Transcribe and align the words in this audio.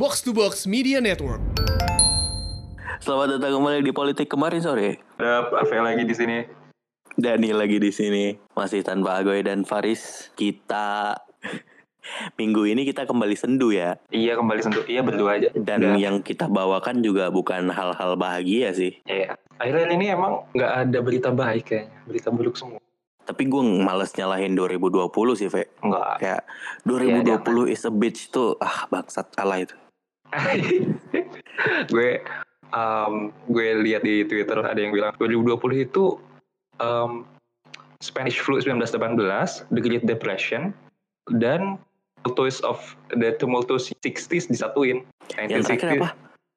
Box 0.00 0.24
to 0.24 0.32
Box 0.32 0.64
Media 0.64 0.96
Network. 0.96 1.44
Selamat 3.04 3.36
datang 3.36 3.60
kembali 3.60 3.84
di 3.84 3.92
politik 3.92 4.32
kemarin 4.32 4.64
sore. 4.64 4.96
Ada 5.20 5.52
Rafael 5.52 5.84
lagi 5.84 6.08
di 6.08 6.16
sini. 6.16 6.40
Dani 7.20 7.52
lagi 7.52 7.76
di 7.76 7.92
sini, 7.92 8.32
masih 8.56 8.80
tanpa 8.80 9.20
Agoy 9.20 9.44
dan 9.44 9.68
Faris. 9.68 10.32
Kita 10.32 11.20
minggu 12.40 12.64
ini 12.72 12.88
kita 12.88 13.04
kembali 13.04 13.36
sendu 13.36 13.76
ya. 13.76 14.00
Iya 14.08 14.40
kembali 14.40 14.60
sentuh. 14.64 14.88
Iya 14.88 15.04
berdua 15.04 15.36
aja. 15.36 15.52
Dan 15.52 15.84
Udah. 15.84 16.00
yang 16.00 16.24
kita 16.24 16.48
bawakan 16.48 17.04
juga 17.04 17.28
bukan 17.28 17.68
hal-hal 17.68 18.16
bahagia 18.16 18.72
sih. 18.72 18.96
Iya. 19.04 19.36
Akhirnya 19.60 19.84
ini 19.92 20.16
emang 20.16 20.48
nggak 20.56 20.72
ada 20.80 20.98
berita 21.04 21.28
baik 21.28 21.76
kayaknya. 21.76 22.00
Berita 22.08 22.32
buruk 22.32 22.56
semua. 22.56 22.80
Tapi 23.28 23.44
gue 23.44 23.62
males 23.84 24.16
nyalahin 24.16 24.56
2020 24.56 25.12
sih, 25.36 25.52
Ve. 25.52 25.68
Enggak. 25.84 26.24
Kayak 26.24 26.42
Iya, 26.88 27.20
2020 27.44 27.68
is 27.68 27.84
a 27.84 27.92
bitch 27.92 28.32
tuh, 28.32 28.56
ah 28.64 28.88
bangsat 28.88 29.36
ala 29.36 29.60
itu. 29.60 29.76
gue 31.92 32.10
um, 32.74 33.34
gue 33.50 33.66
lihat 33.82 34.02
di 34.06 34.22
Twitter 34.26 34.58
ada 34.62 34.78
yang 34.78 34.94
bilang 34.94 35.14
2020 35.18 35.86
itu 35.90 36.18
um, 36.78 37.26
Spanish 38.00 38.40
flu 38.40 38.56
1918, 38.56 39.68
The 39.68 39.80
Great 39.84 40.04
Depression, 40.08 40.72
dan 41.36 41.76
Tumultuous 42.24 42.60
of 42.64 42.80
the 43.16 43.36
Tumultuous 43.36 43.92
60s 43.92 44.48
disatuin. 44.48 45.04
Yang 45.36 45.68
terakhir 45.68 45.88
apa? 46.00 46.10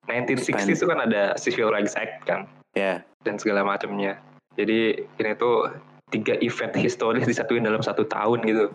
1960s 0.08 0.84
itu 0.84 0.88
kan 0.88 1.00
ada 1.04 1.36
Civil 1.40 1.72
Rights 1.72 1.96
Act 1.96 2.28
kan. 2.28 2.48
Ya, 2.76 3.04
dan 3.24 3.40
segala 3.40 3.64
macamnya. 3.64 4.20
Jadi 4.60 5.04
ini 5.04 5.32
tuh 5.40 5.72
tiga 6.12 6.36
event 6.44 6.76
historis 6.76 7.24
disatuin 7.24 7.64
dalam 7.64 7.80
satu 7.80 8.04
tahun 8.08 8.44
gitu. 8.44 8.66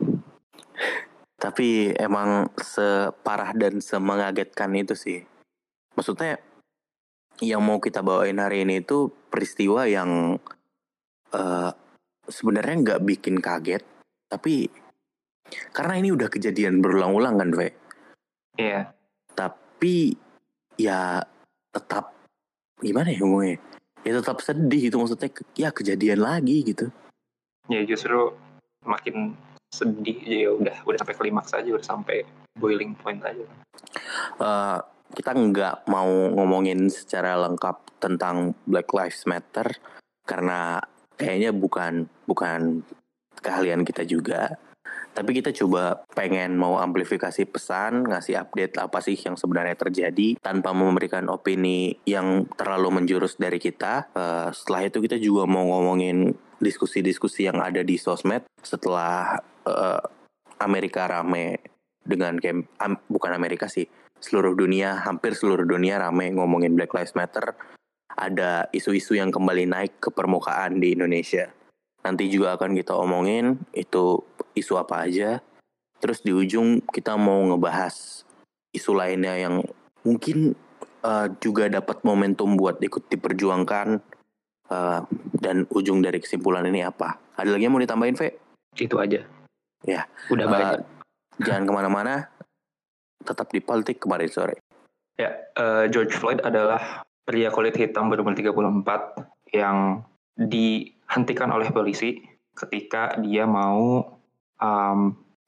Tapi 1.38 1.94
emang 1.94 2.50
separah 2.58 3.54
dan 3.54 3.78
semengagetkan 3.78 4.74
itu 4.74 4.98
sih. 4.98 5.22
Maksudnya 5.94 6.42
yang 7.38 7.62
mau 7.62 7.78
kita 7.78 8.02
bawain 8.02 8.42
hari 8.42 8.66
ini 8.66 8.82
itu 8.82 9.06
peristiwa 9.30 9.86
yang 9.86 10.42
eh, 11.30 11.70
sebenarnya 12.26 12.76
nggak 12.82 13.02
bikin 13.06 13.38
kaget, 13.38 13.86
tapi 14.26 14.66
karena 15.70 15.94
ini 16.02 16.10
udah 16.12 16.28
kejadian 16.28 16.82
berulang-ulang 16.82 17.38
kan, 17.38 17.50
Ve. 17.54 17.68
Iya. 18.58 18.90
Tapi 19.32 20.12
ya 20.74 21.22
tetap 21.70 22.18
gimana 22.82 23.14
ya 23.14 23.22
ngomongnya? 23.22 23.62
Ya 24.02 24.18
tetap 24.18 24.42
sedih 24.42 24.90
gitu 24.90 24.98
maksudnya 24.98 25.30
ya 25.54 25.70
kejadian 25.70 26.20
lagi 26.22 26.66
gitu. 26.66 26.90
Ya 27.70 27.86
justru 27.86 28.34
makin 28.82 29.38
sedih 29.68 30.18
ya 30.24 30.48
udah 30.56 30.76
udah 30.88 30.98
sampai 30.98 31.16
klimaks 31.16 31.52
aja 31.52 31.68
udah 31.68 31.86
sampai 31.86 32.24
boiling 32.56 32.96
point 32.98 33.20
aja. 33.22 33.44
Eh, 34.40 34.78
kita 35.14 35.32
nggak 35.32 35.88
mau 35.88 36.08
ngomongin 36.34 36.90
secara 36.92 37.38
lengkap 37.48 38.00
tentang 38.02 38.52
Black 38.68 38.90
Lives 38.92 39.24
Matter 39.24 39.78
karena 40.28 40.82
kayaknya 41.16 41.50
bukan 41.54 42.10
bukan 42.28 42.84
keahlian 43.40 43.86
kita 43.86 44.04
juga. 44.04 44.58
Tapi 45.08 45.34
kita 45.34 45.50
coba 45.50 46.06
pengen 46.14 46.54
mau 46.54 46.78
amplifikasi 46.78 47.42
pesan, 47.50 48.06
ngasih 48.06 48.38
update 48.38 48.78
apa 48.78 49.02
sih 49.02 49.18
yang 49.18 49.34
sebenarnya 49.34 49.74
terjadi 49.74 50.38
tanpa 50.38 50.70
memberikan 50.70 51.26
opini 51.26 51.98
yang 52.06 52.46
terlalu 52.54 53.02
menjurus 53.02 53.34
dari 53.34 53.58
kita. 53.58 54.14
Eh, 54.14 54.48
setelah 54.54 54.86
itu 54.86 55.02
kita 55.02 55.18
juga 55.18 55.48
mau 55.50 55.66
ngomongin 55.66 56.36
diskusi-diskusi 56.62 57.46
yang 57.50 57.58
ada 57.58 57.82
di 57.82 57.98
sosmed 57.98 58.46
setelah 58.62 59.42
eh, 59.68 60.02
Amerika 60.58 61.06
rame 61.06 61.60
dengan 62.02 62.40
kem 62.40 62.64
am- 62.80 63.04
bukan 63.06 63.36
Amerika 63.36 63.68
sih 63.68 63.86
seluruh 64.18 64.56
dunia 64.56 64.98
hampir 65.06 65.36
seluruh 65.36 65.68
dunia 65.68 66.02
rame 66.02 66.34
ngomongin 66.34 66.74
Black 66.74 66.90
Lives 66.96 67.14
Matter 67.14 67.54
ada 68.18 68.66
isu-isu 68.74 69.14
yang 69.14 69.30
kembali 69.30 69.70
naik 69.70 70.02
ke 70.02 70.08
permukaan 70.10 70.82
di 70.82 70.98
Indonesia 70.98 71.46
nanti 72.02 72.26
juga 72.32 72.58
akan 72.58 72.74
kita 72.74 72.96
omongin 72.96 73.60
itu 73.76 74.22
isu 74.56 74.80
apa 74.80 75.06
aja 75.06 75.38
terus 76.02 76.22
di 76.22 76.34
ujung 76.34 76.82
kita 76.82 77.14
mau 77.14 77.38
ngebahas 77.46 78.26
isu 78.74 78.92
lainnya 78.94 79.38
yang 79.38 79.62
mungkin 80.02 80.58
eh, 81.04 81.26
juga 81.38 81.70
dapat 81.70 82.02
momentum 82.02 82.58
buat 82.58 82.82
ikut 82.82 83.06
diperjuangkan 83.06 84.02
eh, 84.72 85.00
dan 85.38 85.56
ujung 85.70 86.02
dari 86.02 86.18
kesimpulan 86.18 86.66
ini 86.66 86.82
apa 86.82 87.18
ada 87.38 87.54
lagi 87.54 87.70
yang 87.70 87.74
mau 87.78 87.82
ditambahin 87.82 88.18
Ve? 88.18 88.34
Itu 88.74 88.98
aja. 88.98 89.37
Ya. 89.86 90.06
Udah 90.28 90.44
Eh, 90.44 90.50
banyak. 90.50 90.80
jangan 91.38 91.62
ke 91.64 91.72
mana-mana 91.72 92.14
tetap 93.22 93.50
di 93.50 93.60
politik 93.60 94.02
kemarin 94.02 94.30
sore 94.30 94.56
Ya, 95.14 95.34
eh, 95.58 95.90
George 95.90 96.14
Floyd 96.14 96.38
adalah 96.42 97.02
pria 97.26 97.50
kulit 97.50 97.74
hitam 97.74 98.06
berumur 98.06 98.38
34 98.38 99.18
yang 99.50 100.06
dihentikan 100.38 101.50
oleh 101.50 101.74
polisi 101.74 102.22
ketika 102.54 103.18
dia 103.18 103.42
mau 103.42 104.06
um, 104.58 104.98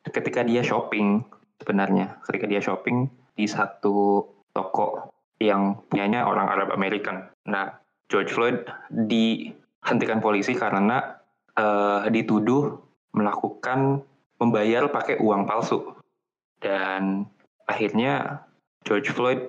ketika 0.03 0.43
dia 0.43 0.67
shopping 0.67 1.23
sebenarnya 1.63 2.19
ketika 2.27 2.51
dia 2.51 2.59
shopping 2.59 3.07
di 3.35 3.47
satu 3.47 4.27
toko 4.51 5.15
yang 5.39 5.79
punyanya 5.87 6.27
orang 6.27 6.51
Arab 6.51 6.69
American. 6.75 7.31
Nah, 7.47 7.71
George 8.11 8.35
Floyd 8.35 8.67
dihentikan 8.91 10.19
polisi 10.19 10.53
karena 10.53 11.17
eh, 11.55 12.11
dituduh 12.11 12.75
melakukan 13.15 14.03
membayar 14.41 14.89
pakai 14.89 15.21
uang 15.21 15.45
palsu 15.45 15.95
dan 16.61 17.29
akhirnya 17.69 18.45
George 18.83 19.13
Floyd 19.13 19.41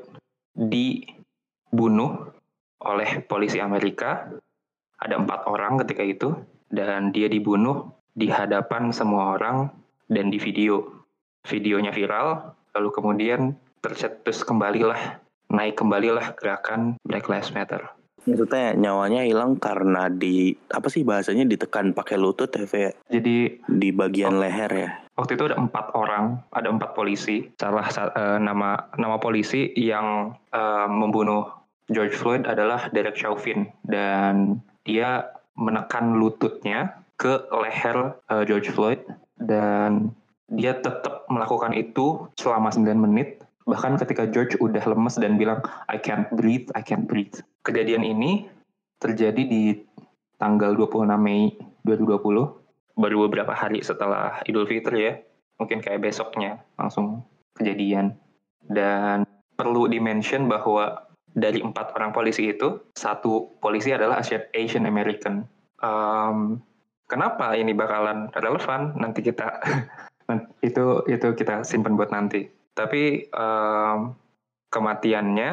dibunuh 0.56 2.32
oleh 2.84 3.24
polisi 3.26 3.58
Amerika. 3.64 4.28
Ada 5.02 5.18
empat 5.18 5.50
orang 5.50 5.82
ketika 5.82 6.04
itu, 6.06 6.30
dan 6.70 7.10
dia 7.10 7.26
dibunuh 7.26 7.90
di 8.14 8.30
hadapan 8.30 8.94
semua 8.94 9.34
orang 9.40 9.72
dan 10.12 10.30
di 10.30 10.38
video. 10.38 11.02
Videonya 11.42 11.90
viral, 11.90 12.54
lalu 12.78 12.90
kemudian 12.94 13.58
tercetus 13.82 14.46
kembalilah, 14.46 15.18
naik 15.50 15.74
kembalilah 15.74 16.38
gerakan 16.38 17.02
Black 17.02 17.26
Lives 17.26 17.50
Matter. 17.50 17.82
Maksudnya 18.22 18.74
nyawanya 18.74 19.26
hilang 19.26 19.58
karena 19.58 20.06
di 20.08 20.54
apa 20.70 20.88
sih 20.88 21.02
bahasanya 21.02 21.44
ditekan 21.44 21.92
pakai 21.92 22.16
lutut 22.16 22.54
ya, 22.54 22.66
Ve? 22.66 22.94
Jadi 23.10 23.60
di 23.66 23.90
bagian 23.90 24.38
leher 24.38 24.72
ya. 24.72 24.92
waktu 25.12 25.38
itu 25.38 25.46
ada 25.46 25.60
empat 25.60 25.94
orang, 25.94 26.42
ada 26.50 26.72
empat 26.72 26.94
polisi. 26.94 27.46
Salah 27.58 27.86
sa- 27.90 28.10
eh, 28.10 28.40
nama 28.42 28.90
nama 28.96 29.18
polisi 29.18 29.70
yang 29.74 30.34
eh, 30.50 30.88
membunuh 30.88 31.46
George 31.90 32.14
Floyd 32.14 32.46
adalah 32.46 32.90
Derek 32.90 33.18
Chauvin 33.18 33.70
dan 33.84 34.64
dia 34.82 35.30
menekan 35.54 36.18
lututnya 36.18 36.96
ke 37.18 37.38
leher 37.52 38.18
eh, 38.30 38.44
George 38.46 38.70
Floyd 38.70 38.98
dan 39.38 40.10
dia 40.50 40.74
tetap 40.76 41.28
melakukan 41.30 41.72
itu 41.72 42.28
selama 42.36 42.70
9 42.70 42.82
menit 42.98 43.41
bahkan 43.66 43.98
ketika 43.98 44.26
George 44.30 44.58
udah 44.58 44.82
lemes 44.84 45.18
dan 45.18 45.38
bilang 45.38 45.62
I 45.90 46.02
can't 46.02 46.28
breathe, 46.34 46.70
I 46.74 46.82
can't 46.82 47.06
breathe. 47.06 47.38
Kejadian 47.66 48.02
ini 48.02 48.50
terjadi 49.02 49.42
di 49.46 49.78
tanggal 50.42 50.74
26 50.74 51.06
Mei 51.22 51.54
2020 51.86 52.98
baru 52.98 53.18
beberapa 53.30 53.54
hari 53.54 53.82
setelah 53.82 54.42
Idul 54.46 54.66
Fitri 54.66 55.00
ya. 55.06 55.14
Mungkin 55.62 55.82
kayak 55.82 56.02
besoknya 56.02 56.62
langsung 56.78 57.22
kejadian. 57.58 58.18
Dan 58.66 59.26
perlu 59.58 59.86
dimention 59.86 60.50
bahwa 60.50 61.06
dari 61.32 61.62
empat 61.62 61.94
orang 61.96 62.12
polisi 62.12 62.50
itu 62.50 62.82
satu 62.98 63.56
polisi 63.62 63.94
adalah 63.94 64.20
Asia- 64.20 64.50
Asian 64.58 64.90
American. 64.90 65.46
Em, 65.82 66.60
kenapa 67.06 67.54
ini 67.54 67.72
bakalan 67.74 68.30
relevan? 68.34 68.98
Nanti 68.98 69.22
kita 69.22 69.62
itu 70.68 71.06
itu 71.06 71.28
kita 71.38 71.62
simpan 71.62 71.94
buat 71.94 72.10
nanti 72.10 72.61
tapi 72.78 73.28
em, 73.28 73.98
kematiannya 74.72 75.52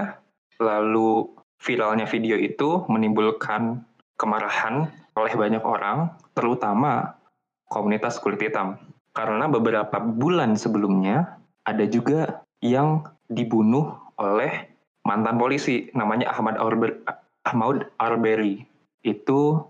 lalu 0.62 1.26
viralnya 1.58 2.06
video 2.06 2.38
itu 2.38 2.86
menimbulkan 2.86 3.82
kemarahan 4.18 4.90
oleh 5.18 5.34
banyak 5.34 5.62
orang 5.62 6.14
terutama 6.34 7.18
komunitas 7.66 8.18
kulit 8.22 8.38
hitam. 8.42 8.78
Karena 9.14 9.50
beberapa 9.50 9.98
bulan 9.98 10.54
sebelumnya 10.54 11.38
ada 11.66 11.82
juga 11.90 12.46
yang 12.62 13.02
dibunuh 13.26 13.98
oleh 14.18 14.70
mantan 15.02 15.38
polisi 15.38 15.90
namanya 15.94 16.30
Ahmad 16.30 16.54
Arber, 16.58 17.02
Ahmad 17.42 17.90
Arbery. 17.98 18.62
Itu 19.02 19.66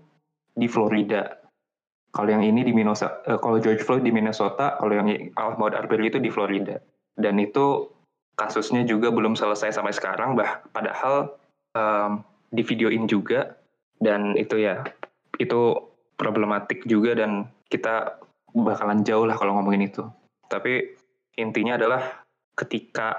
di 0.53 0.69
Florida. 0.69 1.37
Kalau 2.09 2.29
yang 2.29 2.41
ini 2.41 2.65
di 2.65 2.73
Minnesota, 2.73 3.21
eh, 3.25 3.37
kalau 3.37 3.61
George 3.61 3.85
Floyd 3.85 4.01
di 4.01 4.09
Minnesota, 4.09 4.77
kalau 4.81 4.93
yang 4.97 5.09
Ahmad 5.37 5.77
Arbery 5.77 6.09
itu 6.09 6.17
di 6.17 6.33
Florida. 6.33 6.81
Dan 7.19 7.37
itu 7.37 7.91
kasusnya 8.39 8.87
juga 8.87 9.11
belum 9.11 9.35
selesai 9.35 9.75
sampai 9.75 9.91
sekarang, 9.91 10.39
bah 10.39 10.63
padahal 10.71 11.35
em, 11.75 12.23
di 12.49 12.63
videoin 12.63 13.05
juga 13.05 13.59
dan 13.99 14.33
itu 14.39 14.63
ya 14.63 14.81
itu 15.37 15.75
problematik 16.15 16.87
juga 16.87 17.19
dan 17.19 17.51
kita 17.67 18.17
bakalan 18.55 19.03
jauh 19.03 19.27
lah 19.27 19.35
kalau 19.35 19.59
ngomongin 19.59 19.91
itu. 19.91 20.07
Tapi 20.47 20.95
intinya 21.37 21.75
adalah 21.77 22.23
ketika 22.57 23.15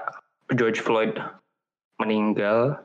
George 0.51 0.83
Floyd 0.83 1.15
meninggal 2.01 2.81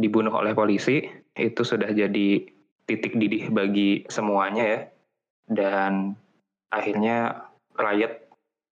dibunuh 0.00 0.32
oleh 0.32 0.56
polisi 0.56 1.04
itu 1.36 1.62
sudah 1.64 1.92
jadi 1.92 2.48
titik 2.88 3.16
didih 3.16 3.52
bagi 3.52 4.04
semuanya 4.08 4.64
ya 4.64 4.80
dan 5.50 5.92
akhirnya 6.72 7.44
riot 7.76 8.19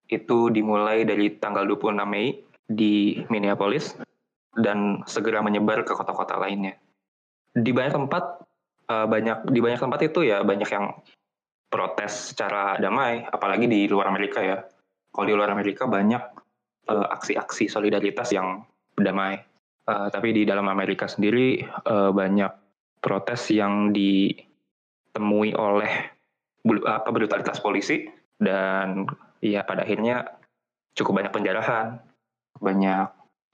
itu 0.08 0.48
dimulai 0.48 1.04
dari 1.04 1.36
tanggal 1.36 1.68
26 1.68 2.04
Mei 2.08 2.32
di 2.68 3.20
Minneapolis 3.28 3.96
dan 4.56 5.04
segera 5.04 5.44
menyebar 5.44 5.84
ke 5.84 5.92
kota-kota 5.92 6.40
lainnya. 6.40 6.74
Di 7.52 7.70
banyak 7.70 7.94
tempat 7.94 8.24
uh, 8.88 9.06
banyak 9.06 9.48
di 9.52 9.60
banyak 9.60 9.80
tempat 9.80 10.00
itu 10.08 10.24
ya 10.24 10.42
banyak 10.42 10.68
yang 10.68 10.96
protes 11.68 12.32
secara 12.32 12.80
damai, 12.80 13.24
apalagi 13.28 13.68
di 13.68 13.84
luar 13.86 14.08
Amerika 14.08 14.40
ya. 14.40 14.64
Kalau 15.12 15.26
di 15.28 15.34
luar 15.36 15.52
Amerika 15.52 15.84
banyak 15.84 16.22
uh, 16.88 17.06
aksi-aksi 17.12 17.68
solidaritas 17.68 18.32
yang 18.32 18.64
damai. 18.96 19.44
Uh, 19.88 20.12
tapi 20.12 20.36
di 20.36 20.44
dalam 20.44 20.68
Amerika 20.68 21.08
sendiri 21.08 21.64
uh, 21.64 22.12
banyak 22.12 22.52
protes 23.00 23.48
yang 23.48 23.88
ditemui 23.88 25.56
oleh 25.56 25.92
apa 26.84 27.08
brutalitas 27.08 27.56
polisi 27.64 28.04
dan 28.36 29.08
ya 29.44 29.62
pada 29.62 29.84
akhirnya 29.84 30.38
cukup 30.94 31.22
banyak 31.22 31.32
penjarahan, 31.34 32.02
banyak 32.58 33.06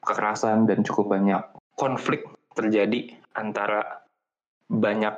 kekerasan 0.05 0.69
dan 0.69 0.85
cukup 0.85 1.17
banyak 1.17 1.43
konflik 1.77 2.25
terjadi 2.55 3.17
antara 3.35 4.05
banyak 4.71 5.13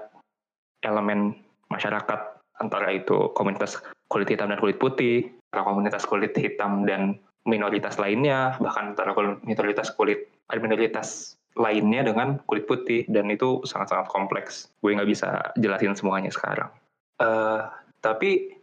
elemen 0.83 1.37
masyarakat 1.69 2.21
antara 2.63 2.89
itu 2.95 3.31
komunitas 3.37 3.83
kulit 4.09 4.31
hitam 4.31 4.49
dan 4.49 4.59
kulit 4.59 4.79
putih, 4.81 5.29
antara 5.53 5.63
komunitas 5.67 6.03
kulit 6.09 6.33
hitam 6.39 6.87
dan 6.89 7.21
minoritas 7.47 8.01
lainnya, 8.01 8.59
bahkan 8.59 8.97
antara 8.97 9.15
minoritas 9.45 9.93
kulit 9.95 10.27
minoritas 10.51 11.39
lainnya 11.57 12.05
dengan 12.05 12.39
kulit 12.45 12.69
putih 12.69 13.07
dan 13.09 13.31
itu 13.33 13.63
sangat-sangat 13.65 14.09
kompleks. 14.13 14.69
Gue 14.83 14.93
nggak 14.95 15.09
bisa 15.09 15.53
jelasin 15.57 15.97
semuanya 15.97 16.29
sekarang. 16.29 16.69
Uh, 17.17 17.65
tapi 18.05 18.56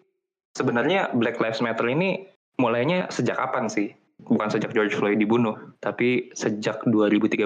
sebenarnya 0.54 1.12
Black 1.14 1.42
Lives 1.42 1.62
Matter 1.62 1.86
ini 1.90 2.26
mulainya 2.62 3.10
sejak 3.10 3.38
kapan 3.38 3.68
sih? 3.70 3.92
Bukan 4.24 4.48
sejak 4.48 4.72
George 4.72 4.96
Floyd 4.96 5.20
dibunuh, 5.20 5.58
tapi 5.84 6.32
sejak 6.32 6.86
2013. 6.88 7.44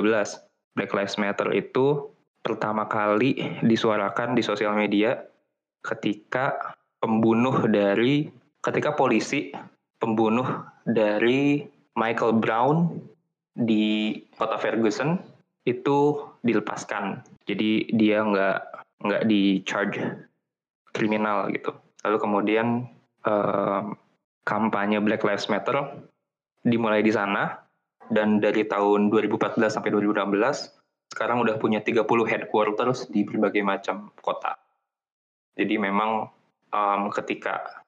Black 0.77 0.94
Lives 0.94 1.18
Matter 1.18 1.50
itu 1.57 2.13
pertama 2.45 2.86
kali 2.86 3.59
disuarakan 3.65 4.38
di 4.38 4.45
sosial 4.45 4.77
media 4.77 5.18
ketika 5.81 6.77
pembunuh 7.01 7.65
dari 7.65 8.30
ketika 8.62 8.94
polisi 8.94 9.50
pembunuh 9.98 10.45
dari 10.86 11.65
Michael 11.98 12.38
Brown 12.38 12.94
di 13.57 14.13
kota 14.38 14.62
Ferguson 14.62 15.18
itu 15.65 16.21
dilepaskan. 16.45 17.25
Jadi 17.50 17.89
dia 17.98 18.21
nggak 18.21 18.60
nggak 19.01 19.24
di 19.25 19.65
charge 19.65 19.98
kriminal 20.94 21.50
gitu. 21.50 21.74
Lalu 22.06 22.18
kemudian 22.21 22.68
kampanye 24.47 25.03
Black 25.03 25.24
Lives 25.27 25.51
Matter 25.51 25.75
dimulai 26.63 27.03
di 27.03 27.12
sana 27.12 27.59
dan 28.07 28.39
dari 28.39 28.63
tahun 28.63 29.12
2014 29.12 29.59
sampai 29.68 29.91
2016 29.91 31.12
sekarang 31.12 31.44
udah 31.44 31.56
punya 31.59 31.79
30 31.83 32.03
headquarters 32.27 33.07
di 33.12 33.24
berbagai 33.24 33.63
macam 33.63 34.12
kota. 34.19 34.56
Jadi 35.57 35.75
memang 35.79 36.29
um, 36.71 37.01
ketika 37.12 37.83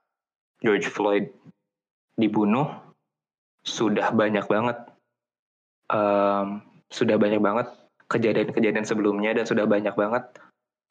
George 0.59 0.88
Floyd 0.91 1.31
dibunuh 2.19 2.68
sudah 3.63 4.12
banyak 4.12 4.44
banget 4.47 4.77
um, 5.91 6.63
sudah 6.89 7.15
banyak 7.15 7.39
banget 7.39 7.68
kejadian-kejadian 8.09 8.88
sebelumnya 8.88 9.31
dan 9.38 9.45
sudah 9.45 9.69
banyak 9.69 9.94
banget 9.94 10.25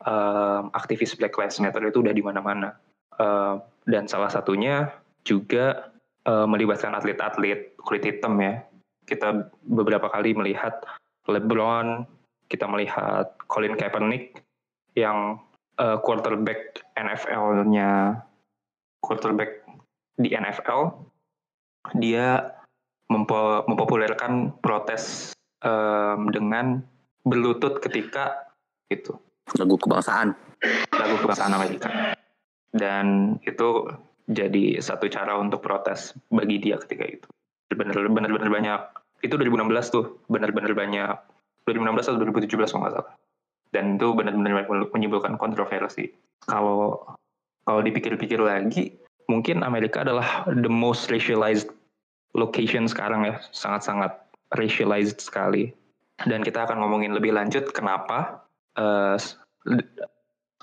um, 0.07 0.71
aktivis 0.73 1.19
Black 1.19 1.35
Lives 1.35 1.59
Matter 1.59 1.83
itu 1.83 2.01
udah 2.01 2.15
di 2.15 2.23
mana-mana. 2.23 2.79
Uh, 3.19 3.59
dan 3.89 4.07
salah 4.07 4.31
satunya 4.31 4.95
juga 5.27 5.91
uh, 6.29 6.47
melibatkan 6.47 6.95
atlet-atlet 6.95 7.75
kulit 7.83 8.05
hitam 8.05 8.39
ya. 8.39 8.63
Kita 9.09 9.49
beberapa 9.65 10.13
kali 10.13 10.37
melihat 10.37 10.85
LeBron, 11.29 12.05
kita 12.49 12.69
melihat 12.69 13.33
Colin 13.49 13.77
Kaepernick 13.77 14.45
yang 14.97 15.41
uh, 15.81 15.97
quarterback 16.01 16.85
NFL-nya 16.97 18.21
quarterback 19.01 19.63
di 20.19 20.35
NFL 20.35 21.09
dia 21.97 22.53
mempo 23.09 23.65
mempopulerkan 23.65 24.61
protes 24.61 25.33
um, 25.65 26.29
dengan 26.29 26.85
berlutut 27.25 27.81
ketika 27.81 28.53
itu 28.93 29.17
lagu 29.57 29.81
kebangsaan. 29.81 30.37
Lagu 30.93 31.17
kebangsaan 31.23 31.55
Amerika 31.55 32.18
dan 32.73 33.37
itu 33.49 33.89
jadi 34.29 34.77
satu 34.85 35.09
cara 35.09 35.41
untuk 35.41 35.65
protes 35.65 36.13
bagi 36.29 36.61
dia 36.61 36.77
ketika 36.77 37.05
itu. 37.09 37.29
Benar-benar 37.73 38.53
banyak. 38.53 38.81
Itu 39.25 39.41
2016 39.41 39.89
tuh 39.89 40.21
benar-benar 40.29 40.77
banyak. 40.77 41.17
2016 41.65 42.13
atau 42.13 42.21
2017 42.21 42.69
kalau 42.69 42.81
nggak 42.85 42.95
salah. 43.01 43.09
Dan 43.73 43.97
itu 43.97 44.09
benar-benar 44.13 44.69
menimbulkan 44.93 45.41
kontroversi. 45.41 46.13
Kalau 46.45 47.05
kalau 47.65 47.81
dipikir-pikir 47.85 48.41
lagi 48.41 48.97
mungkin 49.29 49.61
Amerika 49.61 50.01
adalah 50.05 50.49
the 50.49 50.73
most 50.73 51.13
racialized 51.13 51.73
location 52.37 52.85
sekarang 52.85 53.25
ya. 53.25 53.41
Sangat-sangat 53.53 54.13
racialized 54.53 55.21
sekali. 55.25 55.73
Dan 56.21 56.45
kita 56.45 56.69
akan 56.69 56.85
ngomongin 56.85 57.17
lebih 57.17 57.33
lanjut 57.33 57.71
kenapa 57.73 58.45
uh, 58.77 59.17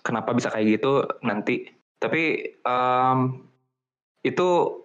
kenapa 0.06 0.30
bisa 0.38 0.54
kayak 0.54 0.82
gitu. 0.82 1.06
Nanti 1.26 1.70
tapi 2.06 2.54
um, 2.62 3.50
itu 4.22 4.82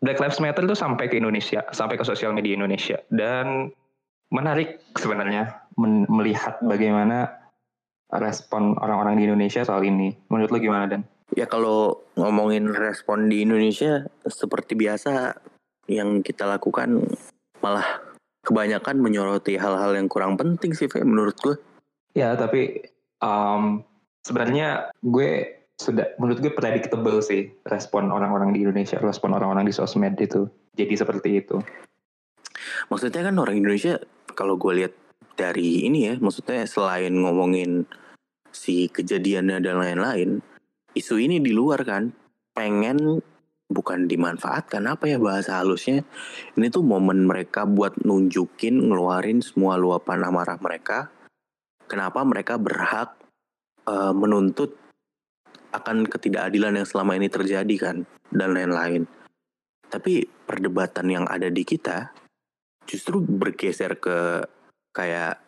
Black 0.00 0.20
Lives 0.20 0.40
Matter 0.40 0.64
itu 0.64 0.76
sampai 0.76 1.08
ke 1.08 1.20
Indonesia 1.20 1.64
sampai 1.72 2.00
ke 2.00 2.04
sosial 2.04 2.32
media 2.32 2.56
Indonesia 2.56 3.00
dan 3.12 3.72
menarik 4.32 4.80
sebenarnya 4.96 5.64
melihat 6.08 6.60
bagaimana 6.64 7.28
respon 8.14 8.76
orang-orang 8.80 9.20
di 9.20 9.22
Indonesia 9.28 9.64
soal 9.64 9.84
ini 9.84 10.12
menurut 10.32 10.50
lo 10.52 10.58
gimana 10.60 10.86
Dan? 10.88 11.02
Ya 11.34 11.48
kalau 11.48 12.04
ngomongin 12.14 12.68
respon 12.68 13.32
di 13.32 13.42
Indonesia 13.42 14.06
seperti 14.28 14.76
biasa 14.76 15.34
yang 15.88 16.20
kita 16.20 16.46
lakukan 16.46 17.04
malah 17.64 17.84
kebanyakan 18.44 19.00
menyoroti 19.00 19.56
hal-hal 19.56 19.96
yang 19.96 20.06
kurang 20.06 20.36
penting 20.36 20.76
sih 20.76 20.86
Fe, 20.86 21.00
menurut 21.00 21.34
gue. 21.40 21.56
Ya 22.12 22.36
tapi 22.36 22.86
um, 23.24 23.82
sebenarnya 24.22 24.92
gue 25.00 25.63
sudah 25.84 26.16
menurut 26.16 26.40
gue 26.40 26.52
predictable 26.56 27.20
sih 27.20 27.52
respon 27.68 28.08
orang-orang 28.08 28.56
di 28.56 28.64
Indonesia, 28.64 28.96
respon 28.96 29.36
orang-orang 29.36 29.68
di 29.68 29.74
sosmed 29.76 30.16
itu 30.16 30.48
jadi 30.72 30.96
seperti 30.96 31.44
itu. 31.44 31.60
Maksudnya 32.88 33.28
kan 33.28 33.36
orang 33.36 33.60
Indonesia 33.60 34.00
kalau 34.32 34.56
gue 34.56 34.72
lihat 34.84 34.94
dari 35.36 35.84
ini 35.84 36.08
ya, 36.08 36.14
maksudnya 36.16 36.64
selain 36.64 37.12
ngomongin 37.12 37.84
si 38.48 38.88
kejadiannya 38.88 39.60
dan 39.60 39.76
lain-lain, 39.76 40.40
isu 40.96 41.20
ini 41.20 41.42
di 41.42 41.52
luar 41.52 41.84
kan 41.84 42.14
pengen 42.54 43.20
bukan 43.66 44.06
dimanfaatkan 44.06 44.84
apa 44.86 45.08
ya 45.08 45.18
bahasa 45.18 45.58
halusnya 45.58 46.04
ini 46.54 46.68
tuh 46.68 46.84
momen 46.84 47.24
mereka 47.24 47.64
buat 47.64 47.96
nunjukin 48.04 48.92
ngeluarin 48.92 49.40
semua 49.40 49.80
luapan 49.80 50.20
amarah 50.22 50.60
mereka 50.60 51.08
kenapa 51.88 52.22
mereka 52.22 52.60
berhak 52.60 53.16
uh, 53.88 54.12
menuntut 54.12 54.83
akan 55.74 56.06
ketidakadilan 56.06 56.78
yang 56.78 56.86
selama 56.86 57.18
ini 57.18 57.26
terjadi 57.26 57.74
kan 57.76 57.96
dan 58.30 58.54
lain-lain. 58.54 59.10
Tapi 59.90 60.26
perdebatan 60.46 61.06
yang 61.10 61.26
ada 61.26 61.50
di 61.50 61.66
kita 61.66 62.14
justru 62.86 63.18
bergeser 63.18 63.98
ke 63.98 64.44
kayak 64.94 65.40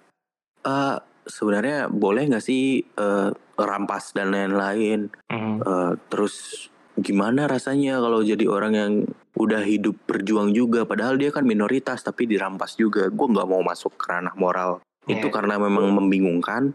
uh, 0.67 0.99
sebenarnya 1.27 1.87
boleh 1.87 2.27
nggak 2.27 2.45
sih 2.45 2.83
uh, 2.99 3.31
rampas 3.55 4.11
dan 4.13 4.35
lain-lain? 4.35 5.11
Mm. 5.31 5.63
uh, 5.63 5.93
terus 6.11 6.69
gimana 6.97 7.45
rasanya 7.45 8.01
kalau 8.01 8.25
jadi 8.25 8.49
orang 8.49 8.73
yang 8.75 8.93
udah 9.39 9.63
hidup 9.63 9.95
berjuang 10.11 10.51
juga? 10.51 10.89
Padahal 10.89 11.21
dia 11.21 11.31
kan 11.31 11.47
minoritas 11.47 12.03
tapi 12.03 12.27
dirampas 12.27 12.75
juga. 12.75 13.07
Gue 13.13 13.27
nggak 13.31 13.47
mau 13.47 13.63
masuk 13.63 13.95
ke 13.95 14.11
ranah 14.11 14.35
moral. 14.35 14.83
Yeah. 15.07 15.23
itu 15.23 15.31
karena 15.31 15.55
memang 15.55 15.95
membingungkan. 15.95 16.75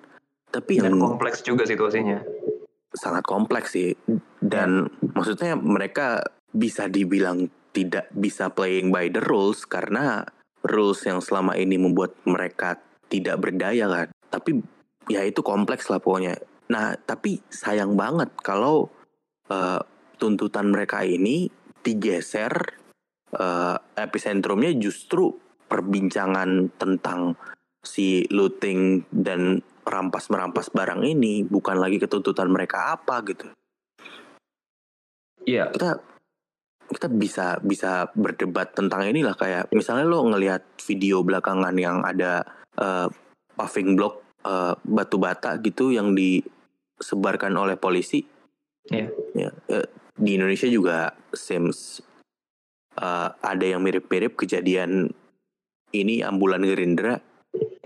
Tapi 0.51 0.79
dan 0.79 0.95
yang 0.95 1.03
kompleks 1.03 1.43
juga 1.43 1.67
situasinya 1.67 2.23
sangat 2.91 3.23
kompleks 3.23 3.75
sih. 3.75 3.95
Dan 4.39 4.87
maksudnya 5.15 5.55
mereka 5.55 6.23
bisa 6.51 6.91
dibilang 6.91 7.47
tidak 7.71 8.11
bisa 8.11 8.51
playing 8.51 8.91
by 8.91 9.07
the 9.07 9.23
rules 9.23 9.63
karena 9.63 10.27
rules 10.67 10.99
yang 11.07 11.23
selama 11.23 11.55
ini 11.55 11.79
membuat 11.79 12.19
mereka 12.27 12.77
tidak 13.07 13.39
berdaya 13.39 13.87
kan. 13.87 14.07
Tapi 14.27 14.59
ya 15.07 15.23
itu 15.23 15.41
kompleks 15.41 15.87
lah 15.87 16.03
pokoknya. 16.03 16.35
Nah 16.71 16.95
tapi 16.99 17.39
sayang 17.47 17.95
banget 17.95 18.31
kalau 18.43 18.91
uh, 19.47 19.81
tuntutan 20.19 20.69
mereka 20.69 21.01
ini 21.01 21.49
digeser 21.81 22.53
uh, 23.35 23.75
epicentrumnya 23.97 24.75
justru 24.77 25.33
perbincangan 25.65 26.75
tentang 26.75 27.39
si 27.81 28.29
looting 28.29 29.09
dan 29.09 29.63
rampas 29.85 30.29
merampas 30.29 30.69
barang 30.69 31.01
ini 31.05 31.45
bukan 31.45 31.77
lagi 31.77 31.97
ketuntutan 31.97 32.49
mereka 32.49 32.93
apa 32.93 33.21
gitu. 33.25 33.49
Iya. 35.45 35.73
Kita 35.73 35.97
kita 36.91 37.07
bisa 37.07 37.55
bisa 37.63 38.11
berdebat 38.11 38.75
tentang 38.75 39.07
inilah 39.07 39.33
kayak 39.39 39.71
misalnya 39.71 40.05
lo 40.05 40.27
ngelihat 40.27 40.61
video 40.83 41.23
belakangan 41.23 41.75
yang 41.79 42.03
ada 42.03 42.43
uh, 42.75 43.07
paving 43.55 43.95
block 43.95 44.21
uh, 44.43 44.75
batu 44.83 45.15
bata 45.15 45.55
gitu 45.63 45.95
yang 45.95 46.11
disebarkan 46.11 47.55
oleh 47.55 47.79
polisi. 47.79 48.21
Iya. 48.91 49.07
Ya, 49.33 49.49
uh, 49.71 49.87
di 50.19 50.35
Indonesia 50.35 50.67
juga 50.67 51.15
seems 51.31 52.03
uh, 52.99 53.31
ada 53.39 53.65
yang 53.65 53.79
mirip-mirip 53.79 54.35
kejadian 54.35 55.15
ini 55.95 56.23
ambulan 56.23 56.63
Gerindra. 56.63 57.19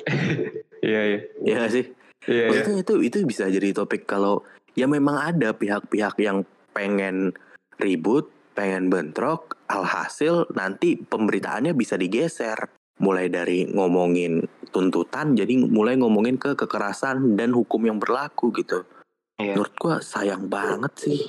Iya 0.85 1.01
iya. 1.01 1.19
Ya 1.41 1.53
nggak 1.65 1.73
sih? 1.73 1.85
Iya 2.29 2.43
iya. 2.45 2.49
Maksudnya 2.53 2.77
itu 2.85 2.93
itu 3.01 3.17
bisa 3.25 3.49
jadi 3.49 3.73
topik 3.73 4.05
kalau 4.05 4.45
ya 4.77 4.85
memang 4.85 5.17
ada 5.17 5.57
pihak-pihak 5.57 6.15
yang 6.21 6.45
pengen 6.77 7.33
ribut, 7.81 8.29
pengen 8.53 8.93
bentrok, 8.93 9.57
alhasil 9.65 10.45
nanti 10.53 10.95
pemberitaannya 11.01 11.73
bisa 11.73 11.97
digeser. 11.97 12.69
Mulai 12.95 13.27
dari 13.27 13.67
ngomongin 13.67 14.39
tuntutan, 14.71 15.35
jadi 15.35 15.67
mulai 15.67 15.99
ngomongin 15.99 16.39
ke 16.39 16.55
kekerasan 16.55 17.35
dan 17.35 17.51
hukum 17.51 17.83
yang 17.83 17.99
berlaku 17.99 18.55
gitu. 18.55 18.87
Iya. 19.35 19.59
Menurut 19.59 19.75
gua 19.75 19.95
sayang 19.99 20.47
banget 20.47 20.95
sih, 20.95 21.19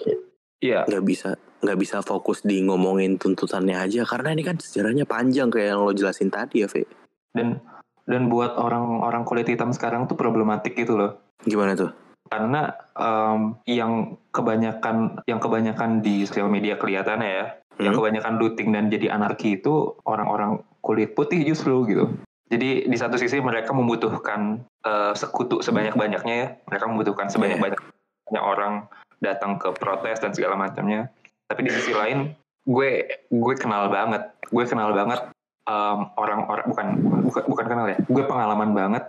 Iya. 0.62 0.86
nggak 0.86 1.02
bisa 1.02 1.34
nggak 1.66 1.78
bisa 1.82 1.98
fokus 2.06 2.46
di 2.46 2.62
ngomongin 2.62 3.18
tuntutannya 3.18 3.74
aja 3.82 4.06
karena 4.06 4.30
ini 4.30 4.46
kan 4.46 4.54
sejarahnya 4.62 5.08
panjang 5.08 5.50
kayak 5.50 5.74
yang 5.74 5.82
lo 5.82 5.90
jelasin 5.90 6.30
tadi 6.30 6.62
ya, 6.62 6.70
Fe. 6.70 6.86
Dan 7.34 7.58
dan 8.06 8.30
buat 8.30 8.54
orang-orang 8.54 9.26
kulit 9.26 9.50
hitam 9.50 9.74
sekarang 9.74 10.06
tuh 10.06 10.14
problematik 10.14 10.78
gitu 10.78 10.94
loh. 10.94 11.18
Gimana 11.42 11.74
tuh? 11.74 11.90
Karena 12.26 12.74
em, 12.94 13.54
yang 13.66 14.18
kebanyakan 14.34 15.22
yang 15.26 15.38
kebanyakan 15.38 16.02
di 16.02 16.26
sosial 16.26 16.50
media 16.50 16.78
kelihatannya 16.78 17.30
ya, 17.30 17.46
yang 17.82 17.94
Hmm? 17.94 18.02
kebanyakan 18.02 18.34
looting 18.40 18.70
dan 18.72 18.88
jadi 18.88 19.14
anarki 19.14 19.60
itu 19.60 19.94
orang-orang 20.06 20.62
kulit 20.80 21.14
putih 21.18 21.42
justru 21.42 21.86
gitu. 21.90 22.06
Jadi 22.46 22.86
di 22.86 22.96
satu 22.96 23.18
sisi 23.18 23.42
mereka 23.42 23.74
membutuhkan 23.74 24.62
eh, 24.86 25.12
sekutu 25.18 25.58
sebanyak-banyaknya 25.62 26.34
ya. 26.34 26.48
Mereka 26.70 26.84
membutuhkan 26.86 27.26
sebanyak-banyaknya 27.26 28.40
orang 28.42 28.86
datang 29.18 29.58
ke 29.58 29.74
protes 29.74 30.22
dan 30.22 30.30
segala 30.30 30.54
macamnya. 30.54 31.10
Tapi 31.50 31.66
di 31.66 31.70
sisi 31.74 31.90
lain 31.90 32.34
gue 32.66 32.90
gue 33.30 33.54
kenal 33.58 33.90
banget, 33.90 34.30
gue 34.50 34.64
kenal 34.66 34.94
banget 34.94 35.30
em, 35.66 35.98
orang-orang 36.16 36.66
bukan 36.70 36.86
bukan 37.26 37.42
bukan 37.50 37.64
kenal 37.66 37.86
ya. 37.90 37.98
Gue 38.06 38.24
pengalaman 38.24 38.72
banget 38.72 39.04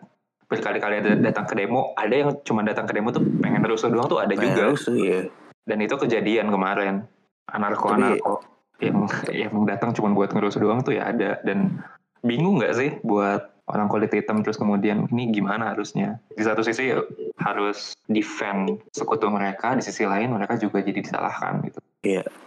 berkali-kali 0.48 1.04
ada 1.04 1.12
datang 1.20 1.46
ke 1.46 1.54
demo, 1.60 1.92
ada 2.00 2.16
yang 2.16 2.30
cuma 2.48 2.64
datang 2.64 2.88
ke 2.88 2.96
demo 2.96 3.12
tuh 3.12 3.24
pengen 3.44 3.64
rusuh 3.68 3.92
doang 3.92 4.08
tuh 4.08 4.20
ada 4.24 4.32
juga. 4.34 4.48
Pengen 4.48 4.72
rusuh, 4.74 4.96
ya. 4.96 5.22
Dan 5.68 5.84
itu 5.84 5.96
kejadian 6.00 6.50
kemarin. 6.50 7.04
Anarko-anarko 7.48 8.44
yang 8.78 9.10
yang 9.32 9.54
datang 9.66 9.96
cuma 9.96 10.14
buat 10.14 10.30
ngerusuh 10.30 10.62
doang 10.62 10.86
tuh 10.86 11.00
ya 11.00 11.10
ada 11.10 11.42
dan 11.42 11.82
bingung 12.22 12.62
nggak 12.62 12.74
sih 12.78 12.90
buat 13.02 13.58
orang 13.68 13.90
kulit 13.90 14.14
hitam 14.14 14.46
terus 14.46 14.56
kemudian 14.56 15.10
ini 15.12 15.34
gimana 15.34 15.74
harusnya 15.74 16.22
di 16.32 16.44
satu 16.46 16.62
sisi 16.62 16.94
ya 16.94 17.02
harus 17.42 17.98
defend 18.06 18.80
sekutu 18.94 19.28
mereka 19.28 19.74
di 19.76 19.84
sisi 19.84 20.06
lain 20.06 20.32
mereka 20.32 20.56
juga 20.62 20.80
jadi 20.86 21.00
disalahkan 21.02 21.66
gitu 21.66 21.80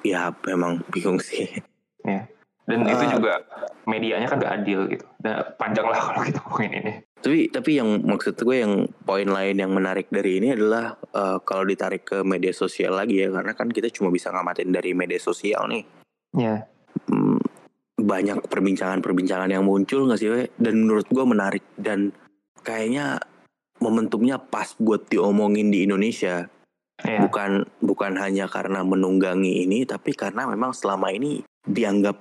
Ya 0.06 0.32
memang 0.46 0.80
bingung 0.88 1.18
sih. 1.20 1.60
Dan 2.70 2.80
itu 2.86 3.04
Ah. 3.04 3.10
juga 3.10 3.32
medianya 3.84 4.30
kan 4.30 4.38
gak 4.38 4.54
adil 4.62 4.86
gitu 4.86 5.02
dan 5.18 5.42
panjang 5.58 5.86
lah 5.90 5.98
kalau 5.98 6.22
kita 6.22 6.38
ngomongin 6.46 6.72
ini 6.78 6.92
Tapi 7.20 7.52
tapi 7.52 7.76
yang 7.76 8.00
maksud 8.00 8.32
gue 8.40 8.56
yang 8.64 8.88
poin 9.04 9.28
lain 9.28 9.60
yang 9.60 9.68
menarik 9.76 10.08
dari 10.08 10.40
ini 10.40 10.56
adalah 10.56 10.96
eh, 11.12 11.36
kalau 11.44 11.68
ditarik 11.68 12.06
ke 12.06 12.18
media 12.24 12.54
sosial 12.54 12.96
lagi 12.96 13.20
ya 13.20 13.28
karena 13.28 13.52
kan 13.52 13.68
kita 13.68 13.92
cuma 13.92 14.08
bisa 14.08 14.32
ngamatin 14.32 14.72
dari 14.72 14.96
media 14.96 15.20
sosial 15.20 15.68
nih. 15.68 15.84
ya 16.32 16.64
Hmm, 17.06 17.38
banyak 17.94 18.50
perbincangan-perbincangan 18.50 19.50
yang 19.50 19.62
muncul 19.62 20.06
nggak 20.06 20.18
sih 20.18 20.30
we? 20.30 20.42
dan 20.58 20.74
menurut 20.80 21.06
gue 21.06 21.22
menarik 21.22 21.62
dan 21.76 22.10
kayaknya 22.62 23.20
momentumnya 23.78 24.36
pas 24.36 24.74
buat 24.76 25.06
diomongin 25.06 25.70
di 25.70 25.86
Indonesia 25.86 26.50
ya 27.00 27.18
bukan 27.24 27.64
bukan 27.80 28.12
hanya 28.18 28.44
karena 28.46 28.84
menunggangi 28.84 29.64
ini 29.64 29.88
tapi 29.88 30.12
karena 30.12 30.44
memang 30.44 30.76
selama 30.76 31.08
ini 31.12 31.40
dianggap 31.62 32.18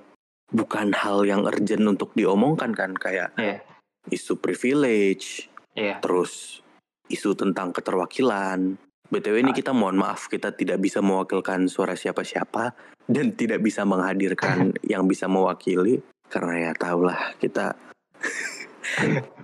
bukan 0.50 0.90
hal 0.94 1.22
yang 1.26 1.46
urgent 1.46 1.86
untuk 1.86 2.10
diomongkan 2.14 2.74
kan 2.74 2.92
kayak 2.94 3.30
Iya. 3.38 3.62
isu 4.10 4.38
privilege 4.42 5.46
ya 5.74 5.98
terus 6.02 6.62
isu 7.10 7.34
tentang 7.34 7.74
keterwakilan. 7.74 8.78
BTW 9.10 9.42
ini 9.42 9.50
kita 9.50 9.74
mohon 9.74 9.98
maaf 9.98 10.30
kita 10.30 10.54
tidak 10.54 10.78
bisa 10.78 11.02
mewakilkan 11.02 11.66
suara 11.66 11.98
siapa-siapa 11.98 12.70
dan 13.10 13.34
tidak 13.34 13.58
bisa 13.58 13.82
menghadirkan 13.82 14.70
yang 14.92 15.06
bisa 15.10 15.26
mewakili 15.26 15.98
karena 16.30 16.70
ya 16.70 16.72
tahulah 16.78 17.34
kita. 17.42 17.74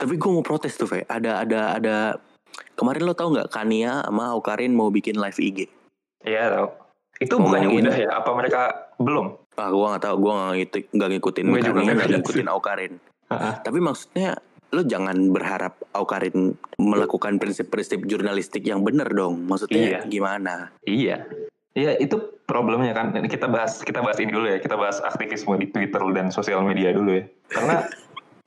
Tapi 0.00 0.14
gue 0.20 0.30
mau 0.30 0.44
protes 0.44 0.76
tuh, 0.76 0.84
Fe. 0.84 1.00
Ada 1.08 1.48
ada 1.48 1.60
ada 1.80 1.96
kemarin 2.76 3.08
lo 3.08 3.16
tau 3.16 3.32
nggak 3.32 3.48
Kania 3.48 4.04
sama 4.04 4.36
Aukarin 4.36 4.76
mau 4.76 4.92
bikin 4.92 5.16
live 5.16 5.40
IG? 5.40 5.58
ya 6.26 6.50
tau 6.50 6.74
itu 7.18 7.34
bukannya 7.34 7.70
udah 7.70 7.96
ya 7.98 8.10
apa 8.22 8.30
mereka 8.34 8.90
belum 8.98 9.34
Ah, 9.58 9.74
gue 9.74 9.86
nggak 9.90 10.04
tahu, 10.06 10.16
gue 10.22 10.32
nggak 10.32 10.54
ngikutin, 10.54 10.84
nggak 10.94 11.08
ngikutin 11.18 11.44
nggak 11.50 11.84
nggak 11.98 12.10
ngikutin 12.22 12.48
Aukarin. 12.48 12.92
Tapi 13.66 13.78
maksudnya 13.82 14.38
lo 14.70 14.86
jangan 14.86 15.34
berharap 15.34 15.82
Aukarin 15.98 16.54
melakukan 16.78 17.42
prinsip-prinsip 17.42 18.06
jurnalistik 18.06 18.62
yang 18.62 18.86
benar 18.86 19.10
dong. 19.10 19.50
Maksudnya 19.50 19.82
Iya. 19.82 20.00
gimana? 20.06 20.70
Iya. 20.86 21.26
Iya, 21.74 21.98
itu 21.98 22.38
problemnya 22.46 22.94
kan. 22.94 23.10
Kita 23.26 23.50
bahas 23.50 23.82
kita 23.82 23.98
bahas 23.98 24.22
ini 24.22 24.30
dulu 24.30 24.46
ya. 24.46 24.62
Kita 24.62 24.78
bahas 24.78 25.02
aktivisme 25.02 25.58
di 25.58 25.66
Twitter 25.74 26.02
dan 26.14 26.30
sosial 26.30 26.62
media 26.62 26.94
dulu 26.94 27.18
ya. 27.18 27.24
Karena 27.50 27.76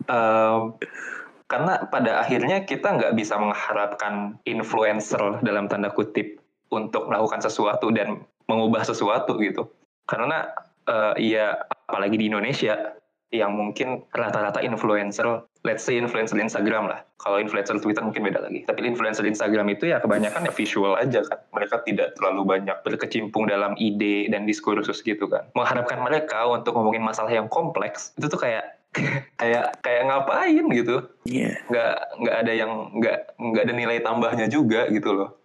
karena 1.52 1.74
pada 1.92 2.24
akhirnya 2.24 2.64
kita 2.64 2.88
nggak 2.96 3.14
bisa 3.20 3.36
mengharapkan 3.36 4.40
influencer 4.48 5.44
dalam 5.44 5.68
tanda 5.68 5.92
kutip 5.92 6.40
untuk 6.72 7.12
melakukan 7.12 7.44
sesuatu 7.44 7.92
dan 7.92 8.24
mengubah 8.48 8.88
sesuatu 8.88 9.36
gitu. 9.44 9.68
Karena 10.08 10.48
eh, 10.88 11.14
ya 11.22 11.58
apalagi 11.90 12.16
di 12.18 12.32
Indonesia 12.32 13.02
yang 13.32 13.56
mungkin 13.56 14.04
rata-rata 14.12 14.60
influencer, 14.60 15.24
let's 15.64 15.88
say 15.88 15.96
influencer 15.96 16.36
Instagram 16.36 16.92
lah. 16.92 17.00
Kalau 17.16 17.40
influencer 17.40 17.80
Twitter 17.80 18.04
mungkin 18.04 18.28
beda 18.28 18.44
lagi. 18.44 18.68
Tapi 18.68 18.84
influencer 18.84 19.24
Instagram 19.24 19.72
itu 19.72 19.88
ya 19.88 20.04
kebanyakan 20.04 20.52
ya 20.52 20.54
visual 20.54 21.00
aja 21.00 21.24
kan. 21.24 21.40
Mereka 21.56 21.88
tidak 21.88 22.20
terlalu 22.20 22.44
banyak 22.44 22.84
berkecimpung 22.84 23.48
dalam 23.48 23.80
ide 23.80 24.28
dan 24.28 24.44
diskursus 24.44 25.00
gitu 25.00 25.32
kan. 25.32 25.48
Mengharapkan 25.56 26.04
mereka 26.04 26.44
untuk 26.52 26.76
ngomongin 26.76 27.08
masalah 27.08 27.32
yang 27.32 27.48
kompleks 27.48 28.12
itu 28.20 28.28
tuh 28.28 28.40
kayak 28.44 28.84
kayak 29.42 29.80
kayak 29.80 30.02
ngapain 30.12 30.66
gitu. 30.68 31.08
Iya. 31.24 31.56
Nggak 31.72 31.94
nggak 32.20 32.36
ada 32.36 32.52
yang 32.52 32.72
nggak 33.00 33.18
nggak 33.40 33.64
ada 33.64 33.74
nilai 33.74 33.98
tambahnya 34.04 34.48
juga 34.52 34.92
gitu 34.92 35.16
loh. 35.16 35.40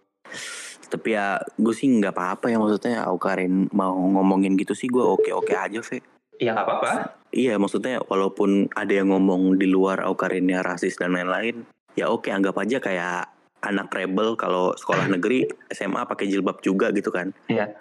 Tapi 0.87 1.13
ya 1.13 1.37
gue 1.59 1.73
sih 1.75 1.87
nggak 1.91 2.15
apa-apa 2.15 2.49
ya 2.49 2.57
maksudnya 2.57 3.03
Aukarin 3.05 3.67
mau 3.75 3.95
ngomongin 3.95 4.55
gitu 4.55 4.73
sih 4.73 4.87
gue 4.87 5.03
oke-oke 5.03 5.53
aja, 5.53 5.79
Fe. 5.83 6.01
Ya 6.39 6.55
nggak 6.55 6.65
apa-apa. 6.65 6.91
Iya 7.35 7.59
maksudnya 7.59 8.01
walaupun 8.07 8.71
ada 8.73 8.93
yang 8.93 9.11
ngomong 9.11 9.59
di 9.59 9.67
luar 9.67 10.01
Aukarinnya 10.07 10.63
rasis 10.63 10.95
dan 10.95 11.13
lain-lain, 11.13 11.67
ya 11.93 12.07
oke 12.07 12.31
anggap 12.31 12.55
aja 12.57 12.79
kayak 12.79 13.36
anak 13.67 13.91
rebel 13.91 14.39
kalau 14.39 14.71
sekolah 14.73 15.05
negeri 15.15 15.45
SMA 15.69 16.07
pakai 16.07 16.31
jilbab 16.31 16.63
juga 16.63 16.89
gitu 16.95 17.11
kan. 17.11 17.35
Iya. 17.51 17.75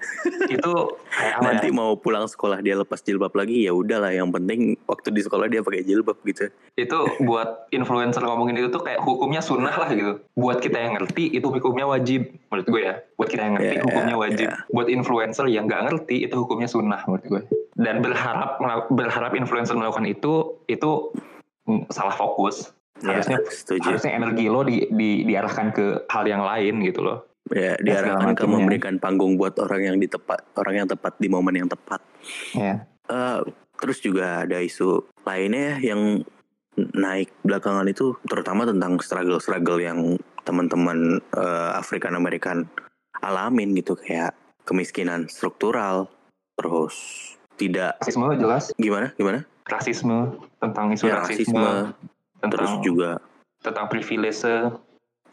Itu 0.51 0.99
kayak 1.09 1.35
apa 1.39 1.43
ya? 1.43 1.51
Nanti 1.55 1.69
mau 1.71 1.95
pulang 1.97 2.27
sekolah 2.27 2.59
dia 2.61 2.75
lepas 2.75 3.01
jilbab 3.01 3.31
lagi 3.33 3.65
ya 3.65 3.73
udahlah 3.73 4.11
yang 4.11 4.35
penting 4.35 4.75
waktu 4.85 5.15
di 5.15 5.23
sekolah 5.23 5.47
dia 5.47 5.63
pakai 5.63 5.87
jilbab 5.87 6.19
gitu. 6.27 6.51
itu 6.77 6.99
buat 7.25 7.73
influencer 7.73 8.21
ngomongin 8.21 8.61
itu 8.61 8.69
tuh 8.69 8.85
kayak 8.85 9.01
hukumnya 9.01 9.41
sunnah 9.41 9.73
lah 9.73 9.89
gitu. 9.95 10.21
Buat 10.37 10.61
kita 10.61 10.77
yang 10.77 11.01
ngerti 11.01 11.33
itu 11.33 11.47
hukumnya 11.49 11.89
wajib 11.89 12.29
menurut 12.51 12.67
gue 12.69 12.83
ya. 12.85 12.95
Buat 13.17 13.29
kita 13.33 13.43
yang 13.47 13.55
ngerti 13.57 13.75
Ya, 13.77 13.83
hukumnya 13.83 14.17
wajib. 14.17 14.47
ya. 14.51 14.57
Buat 14.69 14.89
influencer 14.93 15.47
yang 15.49 15.65
nggak 15.65 15.83
ngerti 15.89 16.17
itu 16.29 16.35
hukumnya 16.37 16.69
sunnah 16.69 17.01
menurut 17.09 17.25
gue. 17.25 17.43
Dan 17.77 18.01
berharap 18.05 18.61
berharap 18.89 19.33
influencer 19.37 19.77
melakukan 19.77 20.05
itu 20.05 20.61
itu 20.67 21.13
mm, 21.65 21.89
salah 21.93 22.13
fokus. 22.13 22.73
Harusnya 23.05 23.39
ya, 23.45 23.51
setuju. 23.53 23.87
harusnya 23.93 24.13
energi 24.17 24.45
lo 24.49 24.61
di, 24.65 24.89
di 24.89 25.29
diarahkan 25.29 25.69
ke 25.77 25.87
hal 26.09 26.25
yang 26.25 26.41
lain 26.41 26.81
gitu 26.85 27.05
loh. 27.05 27.19
Ya, 27.53 27.79
diarahkan 27.79 28.35
ke 28.35 28.47
memberikan 28.49 28.99
panggung 28.99 29.39
buat 29.39 29.55
orang 29.63 29.95
yang 29.95 29.97
di 30.01 30.09
tepat, 30.11 30.43
orang 30.59 30.83
yang 30.83 30.89
tepat 30.89 31.15
di 31.21 31.29
momen 31.31 31.55
yang 31.55 31.69
tepat. 31.71 32.03
Ya. 32.57 32.89
Eh, 33.07 33.41
terus 33.79 34.03
juga 34.03 34.43
ada 34.43 34.59
isu 34.59 35.05
lainnya 35.23 35.79
yang 35.79 36.25
naik 36.77 37.33
belakangan 37.47 37.87
itu 37.89 38.17
terutama 38.29 38.69
tentang 38.69 39.01
struggle-struggle 39.01 39.81
yang 39.81 39.99
teman-teman 40.43 41.23
eh, 41.37 41.71
African 41.77 42.19
American 42.19 42.67
alamin 43.23 43.73
gitu 43.79 43.97
kayak 43.97 44.37
kemiskinan 44.67 45.31
struktural 45.31 46.11
terus 46.59 46.97
tidak 47.57 47.97
Rasisme 48.03 48.29
jelas. 48.37 48.75
gimana 48.77 49.13
gimana 49.17 49.41
rasisme, 49.67 50.39
tentang 50.63 50.95
isu 50.95 51.11
Ya, 51.11 51.27
rasisme, 51.27 51.59
rasisme, 51.59 51.75
tentang 52.49 52.55
terus 52.55 52.75
juga 52.83 53.11
tentang 53.61 53.87
privilege. 53.91 54.41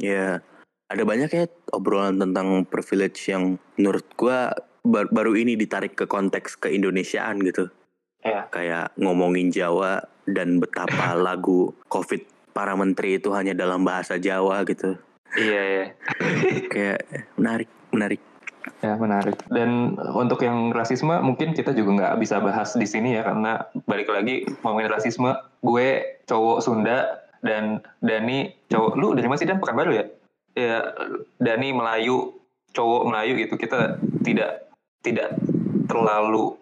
ya 0.01 0.41
ada 0.89 1.03
banyak 1.05 1.29
ya 1.29 1.46
obrolan 1.74 2.17
tentang 2.17 2.65
privilege 2.65 3.29
yang 3.29 3.58
menurut 3.77 4.05
gua 4.17 4.53
bar- 4.84 5.10
baru 5.10 5.34
ini 5.38 5.55
ditarik 5.55 5.96
ke 5.96 6.05
konteks 6.05 6.60
ke 6.60 6.70
Indonesiaan 6.70 7.39
gitu. 7.41 7.72
Ya, 8.24 8.48
Kayak 8.51 8.96
ngomongin 8.96 9.51
Jawa 9.51 10.00
dan 10.24 10.60
betapa 10.60 11.12
lagu 11.27 11.75
Covid 11.91 12.24
para 12.53 12.77
menteri 12.77 13.17
itu 13.20 13.34
hanya 13.36 13.51
dalam 13.58 13.84
bahasa 13.84 14.15
Jawa 14.15 14.63
gitu. 14.63 14.96
iya 15.34 15.62
ya. 15.65 15.86
Kayak 16.70 17.00
menarik, 17.36 17.70
menarik. 17.89 18.22
Ya 18.84 18.96
menarik. 18.96 19.36
Dan 19.48 19.96
untuk 20.15 20.43
yang 20.43 20.72
rasisme 20.72 21.12
mungkin 21.24 21.55
kita 21.55 21.72
juga 21.72 21.91
nggak 22.00 22.15
bisa 22.20 22.39
bahas 22.39 22.75
di 22.75 22.88
sini 22.88 23.15
ya 23.15 23.24
karena 23.24 23.63
balik 23.88 24.12
lagi 24.12 24.43
ngomongin 24.63 24.91
rasisme, 24.91 25.32
gue 25.63 26.20
cowok 26.27 26.60
Sunda 26.63 27.24
dan 27.43 27.84
Dani 28.00 28.51
cowok 28.72 28.93
lu 28.96 29.08
dari 29.15 29.27
mana 29.27 29.39
sih 29.39 29.48
dan 29.48 29.60
Pekanbaru 29.60 29.91
ya? 29.96 30.05
Ya 30.55 30.96
Dani 31.39 31.72
Melayu, 31.75 32.36
cowok 32.72 33.03
Melayu 33.08 33.39
gitu. 33.39 33.55
Kita 33.60 34.00
tidak 34.24 34.72
tidak 35.03 35.36
terlalu 35.91 36.55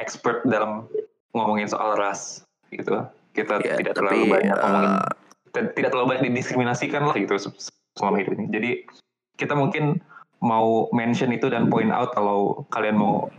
expert 0.00 0.44
dalam 0.48 0.88
ngomongin 1.36 1.68
soal 1.68 1.96
ras 1.96 2.44
gitu. 2.72 3.04
Kita 3.34 3.58
Ya, 3.60 3.76
tidak 3.80 3.98
tapi 3.98 4.14
terlalu 4.14 4.24
banyak 4.30 4.56
ngomongin 4.62 4.92
eh, 4.94 5.02
t- 5.50 5.72
tidak 5.74 5.90
terlalu 5.90 6.06
banyak 6.14 6.24
didiskriminasikan 6.30 7.02
lah 7.02 7.16
gitu 7.18 7.34
se- 7.36 7.72
selama 7.98 8.22
hidup 8.22 8.38
ini. 8.38 8.46
Jadi 8.48 8.70
kita 9.34 9.58
mungkin 9.58 9.98
mau 10.44 10.92
mention 10.92 11.32
itu 11.32 11.48
dan 11.48 11.72
point 11.72 11.90
out 11.90 12.12
kalau 12.12 12.68
kalian 12.68 13.00
mau 13.00 13.32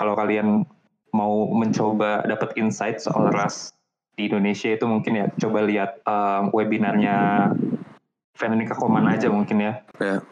kalau 0.00 0.16
kalian 0.16 0.64
mau 1.12 1.52
mencoba 1.52 2.24
dapat 2.24 2.56
insight 2.56 3.00
soal 3.04 3.28
ras 3.28 3.76
di 4.16 4.26
Indonesia 4.26 4.72
itu 4.72 4.84
mungkin 4.88 5.12
ya 5.14 5.26
coba 5.36 5.62
lihat 5.62 6.02
um, 6.08 6.50
webinarnya 6.50 7.48
Veronica 8.34 8.74
Koman 8.74 9.06
aja 9.06 9.28
mungkin 9.30 9.62
ya 9.62 9.72
ya, 10.00 10.24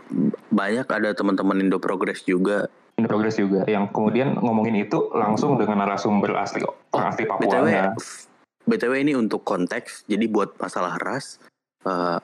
banyak 0.51 0.87
ada 0.89 1.11
teman-teman 1.13 1.59
Indo 1.63 1.79
Progress 1.79 2.23
juga. 2.27 2.67
Indo 2.97 3.13
Progress 3.13 3.37
juga 3.37 3.69
yang 3.69 3.93
kemudian 3.93 4.41
ngomongin 4.41 4.75
itu 4.81 5.13
langsung 5.13 5.61
dengan 5.61 5.85
narasumber 5.85 6.33
asli 6.41 6.65
orang 6.65 7.13
asli 7.13 7.29
Papua 7.29 7.45
BTW, 7.45 7.69
BTW 8.65 8.93
ini 9.05 9.13
untuk 9.15 9.45
konteks, 9.45 10.09
jadi 10.09 10.25
buat 10.33 10.57
masalah 10.57 10.97
ras, 10.99 11.39
eh, 11.85 12.19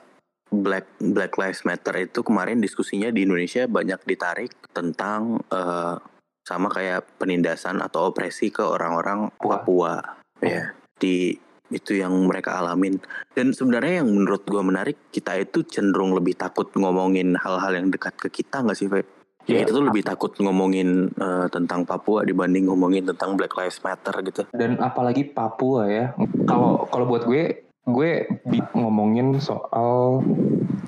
Black 0.61 1.01
Black 1.01 1.33
Lives 1.41 1.65
Matter 1.65 2.05
itu 2.05 2.21
kemarin 2.21 2.61
diskusinya 2.61 3.09
di 3.09 3.25
Indonesia 3.25 3.65
banyak 3.65 4.05
ditarik 4.05 4.53
tentang 4.69 5.41
eh, 5.49 5.97
sama 6.43 6.67
kayak 6.69 7.17
penindasan 7.17 7.79
atau 7.79 8.11
opresi 8.11 8.51
ke 8.51 8.61
orang-orang 8.61 9.31
Papua, 9.39 9.97
ya 10.43 10.75
di 10.99 11.33
itu 11.73 11.97
yang 11.97 12.13
mereka 12.29 12.59
alamin. 12.61 12.99
Dan 13.33 13.55
sebenarnya 13.55 14.03
yang 14.03 14.11
menurut 14.11 14.45
gua 14.45 14.61
menarik 14.61 15.09
kita 15.09 15.39
itu 15.39 15.65
cenderung 15.65 16.13
lebih 16.13 16.37
takut 16.37 16.69
ngomongin 16.77 17.33
hal-hal 17.39 17.73
yang 17.73 17.87
dekat 17.89 18.13
ke 18.19 18.29
kita 18.29 18.61
nggak 18.61 18.77
sih 18.77 18.91
Fe? 18.91 19.01
Ya, 19.43 19.59
kita 19.59 19.75
tuh 19.75 19.83
lebih 19.83 20.07
takut 20.07 20.31
ngomongin 20.39 21.11
eh, 21.15 21.47
tentang 21.51 21.83
Papua 21.87 22.23
dibanding 22.27 22.67
ngomongin 22.67 23.07
tentang 23.07 23.35
Black 23.39 23.55
Lives 23.55 23.79
Matter 23.83 24.15
gitu. 24.23 24.43
dan 24.51 24.79
apalagi 24.79 25.27
Papua 25.27 25.87
ya. 25.87 26.05
Kalau 26.47 26.87
kalau 26.91 27.05
buat 27.07 27.23
gue 27.23 27.62
gue 27.83 28.25
ngomongin 28.73 29.39
soal 29.43 30.23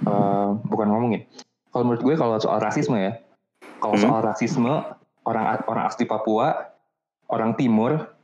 eh, 0.06 0.50
bukan 0.70 0.88
ngomongin. 0.92 1.28
Kalau 1.72 1.84
menurut 1.92 2.04
gue 2.04 2.16
kalau 2.16 2.40
soal 2.40 2.64
rasisme 2.64 2.96
ya. 2.96 3.20
Kalau 3.84 4.00
Hmm. 4.00 4.04
soal 4.08 4.22
rasisme 4.24 4.72
orang 5.28 5.60
orang 5.68 5.86
asli 5.92 6.08
Papua 6.08 6.72
orang 7.28 7.58
timur 7.60 8.16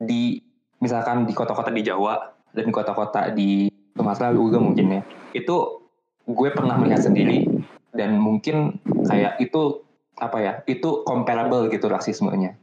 di 0.00 0.40
misalkan 0.80 1.28
di 1.28 1.32
kota-kota 1.36 1.68
di 1.68 1.84
Jawa 1.84 2.16
dan 2.54 2.64
di 2.64 2.72
kota-kota 2.72 3.20
di 3.34 3.68
Sumatera 3.94 4.32
juga 4.32 4.58
mungkin 4.58 5.00
ya. 5.00 5.02
Itu 5.36 5.86
gue 6.24 6.48
pernah 6.54 6.80
melihat 6.80 7.04
sendiri 7.04 7.44
dan 7.92 8.16
mungkin 8.16 8.80
kayak 9.04 9.36
itu 9.38 9.84
apa 10.16 10.38
ya 10.40 10.52
itu 10.64 11.04
comparable 11.04 11.68
gitu 11.68 11.90
rasismenya. 11.90 12.56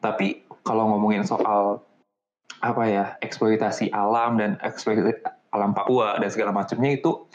Tapi 0.00 0.44
kalau 0.64 0.88
ngomongin 0.96 1.24
soal 1.26 1.84
apa 2.64 2.82
ya 2.88 3.04
eksploitasi 3.20 3.92
alam 3.92 4.40
dan 4.40 4.56
eksploitasi 4.64 5.20
alam 5.52 5.76
Papua 5.76 6.18
dan 6.18 6.28
segala 6.32 6.50
macamnya 6.50 6.96
itu 6.96 7.28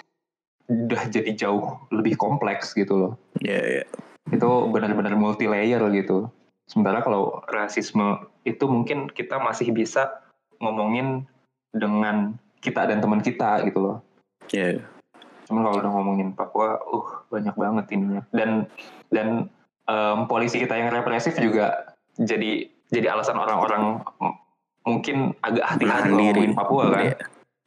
udah 0.70 1.04
jadi 1.10 1.34
jauh 1.34 1.78
lebih 1.90 2.18
kompleks 2.20 2.74
gitu 2.78 2.94
loh 2.98 3.14
Ya, 3.42 3.58
ya. 3.58 3.84
itu 4.30 4.50
benar-benar 4.70 5.16
multi 5.18 5.50
layer 5.50 5.82
gitu 5.94 6.30
sementara 6.70 7.02
kalau 7.02 7.42
rasisme 7.50 8.30
itu 8.46 8.66
mungkin 8.70 9.10
kita 9.10 9.42
masih 9.42 9.74
bisa 9.74 10.22
ngomongin 10.62 11.26
dengan 11.74 12.38
kita 12.62 12.86
dan 12.86 13.02
teman 13.02 13.22
kita 13.24 13.66
gitu 13.66 13.80
loh 13.82 13.98
ya. 14.54 14.78
Cuman 15.50 15.66
kalau 15.66 15.82
udah 15.82 15.92
ngomongin 15.98 16.30
Papua, 16.38 16.78
uh 16.78 17.26
banyak 17.34 17.58
banget 17.58 17.86
ininya. 17.98 18.22
Dan 18.30 18.70
dan 19.10 19.50
em, 19.90 20.20
polisi 20.30 20.62
kita 20.62 20.78
yang 20.78 20.94
represif 20.94 21.34
juga 21.42 21.98
jadi 22.22 22.70
jadi 22.94 23.18
alasan 23.18 23.42
orang-orang 23.42 24.06
mungkin 24.90 25.18
agak 25.40 25.66
hati-hati 25.66 25.86
Menahan 25.86 26.04
kalau 26.04 26.18
diri. 26.18 26.30
ngomongin 26.34 26.58
Papua 26.58 26.84
kan. 26.90 27.04
Iya. 27.06 27.16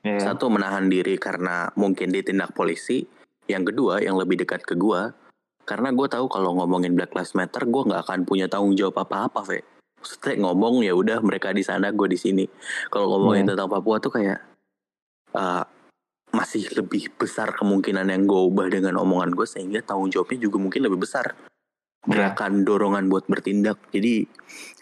Iya. 0.02 0.18
Satu 0.18 0.44
menahan 0.50 0.90
diri 0.90 1.14
karena 1.14 1.70
mungkin 1.78 2.10
ditindak 2.10 2.50
polisi. 2.52 3.06
Yang 3.46 3.70
kedua 3.74 4.02
yang 4.02 4.18
lebih 4.18 4.42
dekat 4.42 4.62
ke 4.62 4.74
gua 4.74 5.14
karena 5.62 5.94
gue 5.94 6.08
tahu 6.10 6.26
kalau 6.26 6.58
ngomongin 6.58 6.98
Black 6.98 7.14
Lives 7.14 7.38
Matter 7.38 7.62
gue 7.64 7.82
nggak 7.86 8.02
akan 8.02 8.26
punya 8.26 8.50
tanggung 8.50 8.74
jawab 8.74 9.06
apa-apa, 9.06 9.46
Ve. 9.46 9.62
Maksudnya 9.94 10.42
ngomong 10.42 10.82
ya 10.82 10.90
udah 10.90 11.22
mereka 11.22 11.54
di 11.54 11.62
sana 11.62 11.94
gue 11.94 12.10
di 12.10 12.18
sini. 12.18 12.42
Kalau 12.90 13.06
ngomongin 13.08 13.46
Hmm. 13.46 13.54
tentang 13.54 13.70
Papua 13.70 14.02
tuh 14.02 14.10
kayak 14.10 14.42
eh, 15.32 15.64
masih 16.32 16.66
lebih 16.74 17.14
besar 17.14 17.54
kemungkinan 17.54 18.10
yang 18.10 18.26
gue 18.26 18.42
ubah 18.42 18.66
dengan 18.68 18.98
omongan 18.98 19.30
gue 19.32 19.46
sehingga 19.46 19.78
tanggung 19.80 20.10
jawabnya 20.10 20.42
juga 20.42 20.58
mungkin 20.58 20.82
lebih 20.82 20.98
besar. 20.98 21.30
Iya. 22.02 22.34
Gerakan 22.34 22.66
dorongan 22.66 23.06
buat 23.06 23.30
bertindak. 23.30 23.78
Jadi 23.94 24.26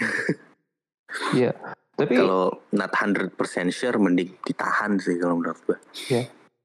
Iya. 1.37 1.53
Tapi 2.00 2.16
kalau 2.16 2.56
not 2.72 2.90
100% 2.96 3.36
sure 3.68 3.98
mending 4.00 4.32
ditahan 4.40 4.96
sih 4.96 5.20
kalau 5.20 5.36
menurut 5.36 5.60
gue. 5.68 5.78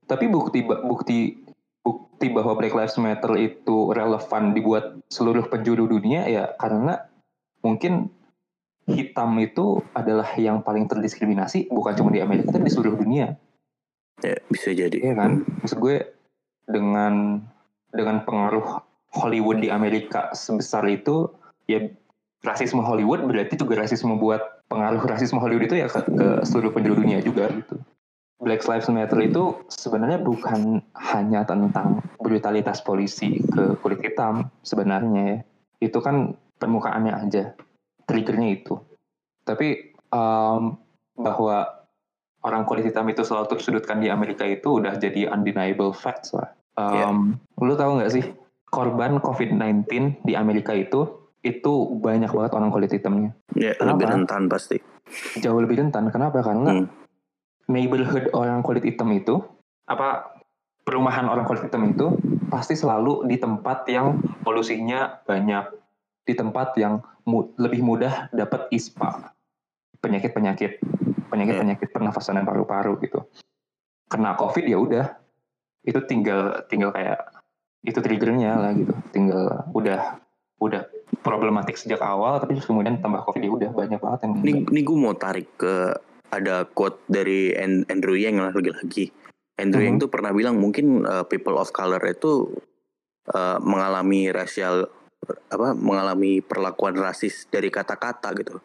tapi 0.05 0.29
bukti 0.29 0.61
bukti 0.61 1.17
bukti 1.81 2.29
bahwa 2.29 2.53
Black 2.53 2.77
Lives 2.77 2.97
Matter 3.01 3.33
itu 3.41 3.89
relevan 3.89 4.53
dibuat 4.53 5.01
seluruh 5.09 5.49
penjuru 5.49 5.89
dunia 5.89 6.29
ya 6.29 6.53
karena 6.61 7.09
mungkin 7.65 8.13
hitam 8.85 9.33
itu 9.41 9.81
adalah 9.97 10.29
yang 10.37 10.61
paling 10.61 10.85
terdiskriminasi 10.85 11.73
bukan 11.73 11.97
cuma 11.97 12.13
di 12.13 12.21
Amerika 12.21 12.53
tapi 12.53 12.69
di 12.69 12.73
seluruh 12.73 13.01
dunia. 13.01 13.33
Ya, 14.21 14.37
bisa 14.47 14.71
jadi. 14.71 14.95
Iya 14.95 15.13
kan? 15.17 15.43
Maksud 15.43 15.77
gue 15.81 16.05
dengan 16.69 17.43
dengan 17.91 18.23
pengaruh 18.23 18.85
Hollywood 19.11 19.59
di 19.59 19.73
Amerika 19.73 20.31
sebesar 20.37 20.85
itu 20.87 21.33
ya 21.65 21.81
rasisme 22.45 22.79
Hollywood 22.85 23.25
berarti 23.25 23.57
juga 23.57 23.81
rasisme 23.81 24.15
buat 24.21 24.54
pengaruh 24.69 25.01
rasisme 25.11 25.41
Hollywood 25.41 25.69
itu 25.69 25.81
ya 25.81 25.87
ke, 25.87 26.01
ke 26.05 26.27
seluruh 26.47 26.71
penjuru 26.73 27.01
dunia 27.01 27.21
juga 27.21 27.49
gitu. 27.51 27.77
Black 28.35 28.67
Lives 28.67 28.91
Matter 28.91 29.19
itu 29.23 29.63
sebenarnya 29.71 30.19
bukan 30.19 30.83
hanya 30.91 31.47
tentang 31.47 32.03
brutalitas 32.19 32.83
polisi 32.83 33.39
ke 33.39 33.79
kulit 33.79 34.03
hitam 34.03 34.51
sebenarnya 34.59 35.21
ya. 35.23 35.39
Itu 35.79 36.03
kan 36.03 36.35
permukaannya 36.59 37.15
aja. 37.15 37.55
Triggernya 38.05 38.49
itu. 38.59 38.75
Tapi 39.47 39.95
em, 39.95 40.61
bahwa 41.15 41.57
orang 42.43 42.67
kulit 42.67 42.85
hitam 42.85 43.07
itu 43.07 43.23
selalu 43.23 43.55
tersudutkan 43.55 44.03
di 44.03 44.11
Amerika 44.11 44.43
itu 44.45 44.83
udah 44.83 44.99
jadi 44.99 45.31
undeniable 45.31 45.95
facts 45.95 46.35
lah. 46.35 46.51
Um, 46.75 47.39
Lu 47.57 47.73
tahu 47.79 48.03
nggak 48.03 48.11
sih 48.11 48.25
korban 48.67 49.23
COVID-19 49.23 49.87
di 50.27 50.35
Amerika 50.35 50.75
itu 50.75 51.24
itu 51.45 51.73
banyak 52.01 52.33
banget 52.33 52.51
orang 52.57 52.73
kulit 52.73 52.89
hitamnya. 52.89 53.37
Ya, 53.53 53.77
Kenapa? 53.77 54.01
lebih 54.01 54.05
rentan 54.09 54.49
pasti. 54.49 54.81
Jauh 55.37 55.61
lebih 55.61 55.77
rentan. 55.77 56.09
Kenapa? 56.09 56.41
Karena 56.41 56.81
Hmm. 56.81 56.89
neighborhood 57.69 58.33
orang 58.33 58.65
kulit 58.65 58.81
hitam 58.81 59.13
itu 59.13 59.37
apa 59.85 60.33
perumahan 60.81 61.29
orang 61.29 61.45
kulit 61.45 61.69
hitam 61.69 61.85
itu 61.85 62.17
pasti 62.49 62.73
selalu 62.73 63.29
di 63.29 63.37
tempat 63.37 63.85
yang 63.85 64.17
polusinya 64.41 65.21
banyak, 65.21 65.65
di 66.25 66.33
tempat 66.33 66.73
yang 66.77 67.01
mu- 67.25 67.53
lebih 67.57 67.85
mudah 67.85 68.29
dapat 68.29 68.69
ISPA, 68.69 69.33
penyakit-penyakit, 70.01 70.81
penyakit-penyakit 71.29 71.89
pernafasan 71.89 72.41
dan 72.41 72.45
paru-paru 72.45 72.97
gitu. 73.01 73.25
Kena 74.05 74.37
COVID 74.37 74.65
ya 74.65 74.77
udah, 74.77 75.05
itu 75.81 75.97
tinggal 76.05 76.65
tinggal 76.69 76.93
kayak 76.93 77.33
itu 77.81 77.97
triggernya 78.01 78.57
lah 78.57 78.71
gitu, 78.73 78.93
tinggal 79.09 79.69
udah 79.73 80.21
udah 80.57 80.81
problematik 81.25 81.73
sejak 81.73 82.05
awal, 82.05 82.37
tapi 82.37 82.53
terus 82.53 82.69
kemudian 82.69 83.01
tambah 83.01 83.25
COVID 83.25 83.41
ya 83.41 83.51
udah 83.51 83.71
banyak 83.73 83.97
banget 83.97 84.19
yang 84.29 84.33
Ini, 84.45 84.51
ini 84.69 84.81
gue 84.85 84.97
mau 84.97 85.17
tarik 85.17 85.49
ke 85.57 85.97
ada 86.29 86.69
quote 86.69 87.01
dari 87.09 87.49
An- 87.57 87.89
Andrew 87.89 88.13
Yang 88.13 88.53
lagi-lagi. 88.53 89.09
Andrew 89.57 89.81
Mhm. 89.81 89.87
Yang 89.89 89.97
tuh 90.05 90.09
pernah 90.13 90.31
bilang 90.35 90.61
mungkin 90.61 91.01
uh, 91.01 91.25
people 91.25 91.57
of 91.57 91.73
color 91.73 91.99
itu 92.05 92.53
uh, 93.33 93.57
mengalami 93.57 94.29
rasial 94.29 94.85
apa 95.49 95.73
mengalami 95.73 96.43
perlakuan 96.45 96.93
rasis 96.93 97.49
dari 97.49 97.73
kata-kata 97.73 98.29
gitu. 98.37 98.61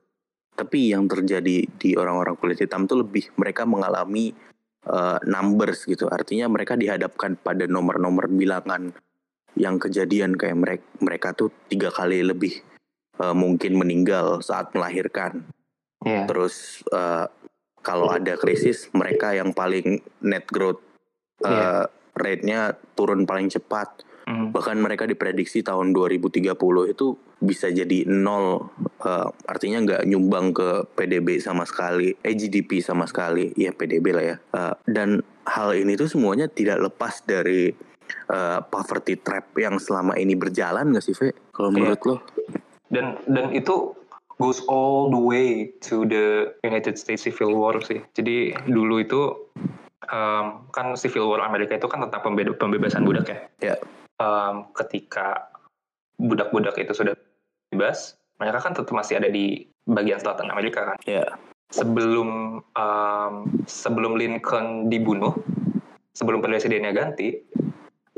tapi 0.50 0.92
yang 0.92 1.08
terjadi 1.08 1.64
di 1.64 1.96
orang-orang 1.96 2.36
kulit 2.36 2.60
hitam 2.60 2.84
tuh 2.84 3.00
lebih 3.00 3.32
mereka 3.40 3.64
mengalami 3.64 4.36
uh, 4.84 5.16
numbers 5.24 5.88
gitu 5.88 6.04
artinya 6.12 6.52
mereka 6.52 6.76
dihadapkan 6.76 7.40
pada 7.40 7.64
nomor-nomor 7.64 8.28
bilangan 8.28 8.92
yang 9.58 9.80
kejadian 9.80 10.38
kayak 10.38 10.58
mereka 10.58 10.84
mereka 11.02 11.28
tuh 11.34 11.50
tiga 11.66 11.90
kali 11.90 12.22
lebih 12.22 12.62
uh, 13.18 13.34
mungkin 13.34 13.76
meninggal 13.76 14.40
saat 14.40 14.72
melahirkan 14.72 15.46
yeah. 16.04 16.24
terus 16.26 16.86
uh, 16.90 17.26
kalau 17.80 18.12
ada 18.12 18.36
krisis 18.36 18.92
mereka 18.92 19.32
yang 19.32 19.56
paling 19.56 20.04
net 20.20 20.44
growth 20.48 20.80
uh, 21.44 21.48
yeah. 21.48 21.84
rate-nya 22.16 22.76
turun 22.94 23.24
paling 23.24 23.48
cepat 23.48 24.04
mm. 24.28 24.52
bahkan 24.52 24.76
mereka 24.76 25.08
diprediksi 25.08 25.64
tahun 25.64 25.92
2030 25.96 26.54
itu 26.92 27.06
bisa 27.40 27.72
jadi 27.72 28.04
nol 28.04 28.68
uh, 29.00 29.28
artinya 29.48 29.80
nggak 29.80 30.02
nyumbang 30.04 30.52
ke 30.52 30.84
PDB 30.92 31.40
sama 31.40 31.64
sekali 31.64 32.12
eh 32.20 32.36
GDP 32.36 32.84
sama 32.84 33.08
sekali 33.08 33.56
ya 33.56 33.72
PDB 33.72 34.06
lah 34.12 34.24
ya 34.24 34.36
uh, 34.52 34.74
dan 34.84 35.24
hal 35.48 35.72
ini 35.72 35.96
tuh 35.96 36.06
semuanya 36.06 36.52
tidak 36.52 36.84
lepas 36.84 37.24
dari 37.24 37.72
uh, 38.30 38.60
poverty 38.66 39.18
trap 39.20 39.50
yang 39.56 39.78
selama 39.80 40.16
ini 40.18 40.34
berjalan 40.38 40.92
nggak 40.94 41.04
sih 41.04 41.16
Ve 41.16 41.34
kalau 41.54 41.70
menurut 41.74 41.98
yeah. 42.02 42.08
lo 42.08 42.16
dan 42.90 43.06
dan 43.30 43.54
itu 43.54 43.94
goes 44.40 44.64
all 44.72 45.12
the 45.12 45.20
way 45.20 45.68
to 45.84 46.08
the 46.08 46.48
United 46.64 46.96
States 46.96 47.28
Civil 47.28 47.52
War 47.52 47.76
sih. 47.84 48.00
Jadi 48.16 48.56
dulu 48.64 49.04
itu 49.04 49.36
um, 50.08 50.64
kan 50.72 50.96
Civil 50.96 51.28
War 51.28 51.44
Amerika 51.44 51.76
itu 51.76 51.84
kan 51.86 52.00
tentang 52.08 52.24
pembe 52.24 52.48
pembebasan 52.56 53.04
budak 53.04 53.28
ya. 53.28 53.38
Yeah. 53.60 53.78
Um, 54.16 54.72
ketika 54.72 55.52
budak-budak 56.16 56.76
itu 56.80 56.92
sudah 56.96 57.16
bebas, 57.72 58.16
mereka 58.40 58.64
kan 58.64 58.72
tetap 58.72 58.92
masih 58.96 59.20
ada 59.20 59.28
di 59.28 59.68
bagian 59.84 60.20
selatan 60.20 60.48
Amerika 60.48 60.96
kan. 60.96 60.98
Yeah. 61.04 61.36
Sebelum 61.70 62.60
um, 62.64 63.34
sebelum 63.68 64.16
Lincoln 64.16 64.88
dibunuh, 64.88 65.36
sebelum 66.16 66.40
presidennya 66.40 66.96
ganti, 66.96 67.44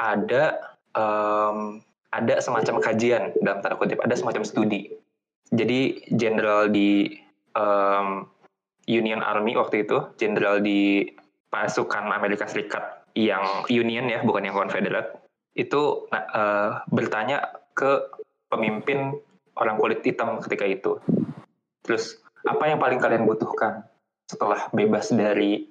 ada 0.01 0.61
um, 0.97 1.81
ada 2.13 2.41
semacam 2.45 2.81
kajian 2.81 3.33
dalam 3.41 3.65
tanda 3.65 3.77
kutip, 3.81 4.01
ada 4.05 4.13
semacam 4.17 4.45
studi 4.45 4.93
jadi 5.53 6.01
jenderal 6.17 6.73
di 6.73 7.13
um, 7.53 8.25
Union 8.89 9.21
Army 9.21 9.53
waktu 9.53 9.85
itu, 9.85 10.01
jenderal 10.17 10.65
di 10.65 11.05
pasukan 11.53 12.09
Amerika 12.09 12.49
Serikat 12.49 13.05
yang 13.13 13.69
Union 13.69 14.09
ya, 14.09 14.25
bukan 14.25 14.49
yang 14.49 14.57
Confederate, 14.57 15.21
itu 15.53 16.09
uh, 16.09 16.81
bertanya 16.89 17.53
ke 17.77 18.01
pemimpin 18.49 19.13
orang 19.61 19.77
kulit 19.77 20.01
hitam 20.01 20.41
ketika 20.41 20.65
itu. 20.65 20.93
Terus 21.85 22.17
apa 22.49 22.73
yang 22.73 22.81
paling 22.81 22.97
kalian 22.97 23.29
butuhkan 23.29 23.85
setelah 24.25 24.73
bebas 24.73 25.13
dari 25.13 25.69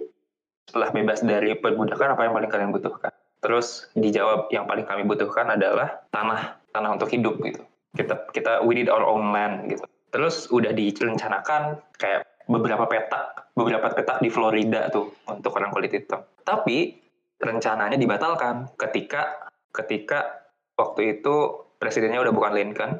setelah 0.70 0.94
bebas 0.94 1.26
dari 1.26 1.58
perbudakan 1.58 2.14
apa 2.14 2.22
yang 2.30 2.34
paling 2.38 2.52
kalian 2.54 2.70
butuhkan? 2.70 3.10
Terus 3.42 3.90
dijawab 3.98 4.54
yang 4.54 4.70
paling 4.70 4.86
kami 4.86 5.04
butuhkan 5.10 5.58
adalah 5.58 6.06
tanah 6.14 6.62
tanah 6.72 6.90
untuk 6.94 7.10
hidup 7.10 7.42
gitu. 7.42 7.62
Kita 7.98 8.30
kita 8.32 8.62
we 8.64 8.78
need 8.78 8.88
our 8.88 9.04
own 9.04 9.34
land 9.34 9.68
gitu. 9.68 9.84
Terus 10.14 10.48
udah 10.54 10.72
direncanakan 10.72 11.82
kayak 11.98 12.28
beberapa 12.46 12.86
petak 12.86 13.54
beberapa 13.58 13.90
petak 13.92 14.22
di 14.22 14.30
Florida 14.30 14.88
tuh 14.94 15.12
untuk 15.26 15.58
orang 15.58 15.74
kulit 15.74 15.92
hitam. 15.92 16.22
Tapi 16.46 16.96
rencananya 17.42 17.98
dibatalkan 17.98 18.70
ketika 18.78 19.50
ketika 19.74 20.46
waktu 20.78 21.20
itu 21.20 21.66
presidennya 21.82 22.22
udah 22.22 22.34
bukan 22.34 22.54
Lincoln. 22.54 22.92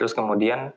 Terus 0.00 0.16
kemudian 0.16 0.72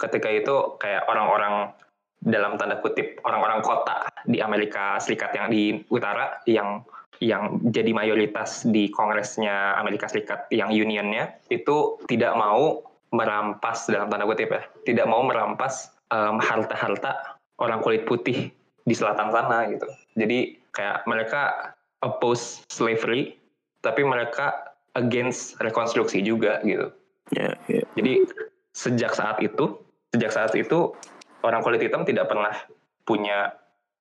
ketika 0.00 0.32
itu 0.32 0.80
kayak 0.80 1.04
orang-orang 1.10 1.76
dalam 2.20 2.56
tanda 2.60 2.80
kutip 2.80 3.20
orang-orang 3.24 3.60
kota 3.64 4.08
di 4.28 4.40
Amerika 4.40 5.00
Serikat 5.00 5.32
yang 5.36 5.48
di 5.48 5.80
utara 5.88 6.40
yang 6.44 6.84
yang 7.20 7.60
jadi 7.68 7.92
mayoritas 7.92 8.64
di 8.64 8.88
Kongresnya 8.88 9.76
Amerika 9.76 10.08
Serikat 10.08 10.48
yang 10.48 10.72
unionnya 10.72 11.36
itu 11.52 12.00
tidak 12.08 12.32
mau 12.32 12.80
merampas 13.12 13.86
dalam 13.92 14.08
tanda 14.08 14.24
kutip 14.24 14.48
ya, 14.48 14.64
tidak 14.88 15.06
mau 15.06 15.20
merampas 15.20 15.92
harta-harta 16.10 17.12
um, 17.12 17.64
orang 17.68 17.84
kulit 17.84 18.08
putih 18.08 18.48
di 18.88 18.94
selatan 18.96 19.30
sana 19.30 19.68
gitu. 19.68 19.86
Jadi 20.16 20.58
kayak 20.72 21.04
mereka 21.04 21.76
oppose 22.00 22.64
slavery, 22.72 23.36
tapi 23.84 24.00
mereka 24.02 24.72
against 24.96 25.60
rekonstruksi 25.60 26.24
juga 26.24 26.64
gitu. 26.64 26.88
Yeah, 27.36 27.54
yeah. 27.68 27.86
Jadi 27.94 28.26
sejak 28.72 29.12
saat 29.12 29.38
itu, 29.44 29.76
sejak 30.16 30.32
saat 30.32 30.52
itu 30.56 30.96
orang 31.44 31.60
kulit 31.60 31.84
hitam 31.84 32.08
tidak 32.08 32.32
pernah 32.32 32.56
punya, 33.04 33.54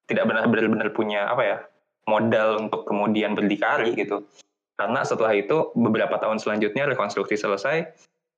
tidak 0.07 0.25
benar 0.25 0.47
benar 0.47 0.89
punya 0.95 1.29
apa 1.29 1.43
ya 1.45 1.57
modal 2.09 2.65
untuk 2.65 2.89
kemudian 2.89 3.37
berdikari 3.37 3.93
gitu. 3.93 4.25
Karena 4.79 5.05
setelah 5.05 5.37
itu 5.37 5.69
beberapa 5.77 6.17
tahun 6.17 6.41
selanjutnya 6.41 6.89
rekonstruksi 6.89 7.37
selesai, 7.37 7.85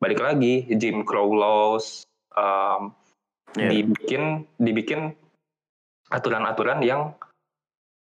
balik 0.01 0.19
lagi 0.19 0.67
Jim 0.75 1.05
Crow 1.05 1.31
laws 1.31 2.03
um, 2.33 2.91
yeah. 3.55 3.69
dibikin 3.69 4.49
dibikin 4.57 5.13
aturan-aturan 6.11 6.81
yang 6.83 7.13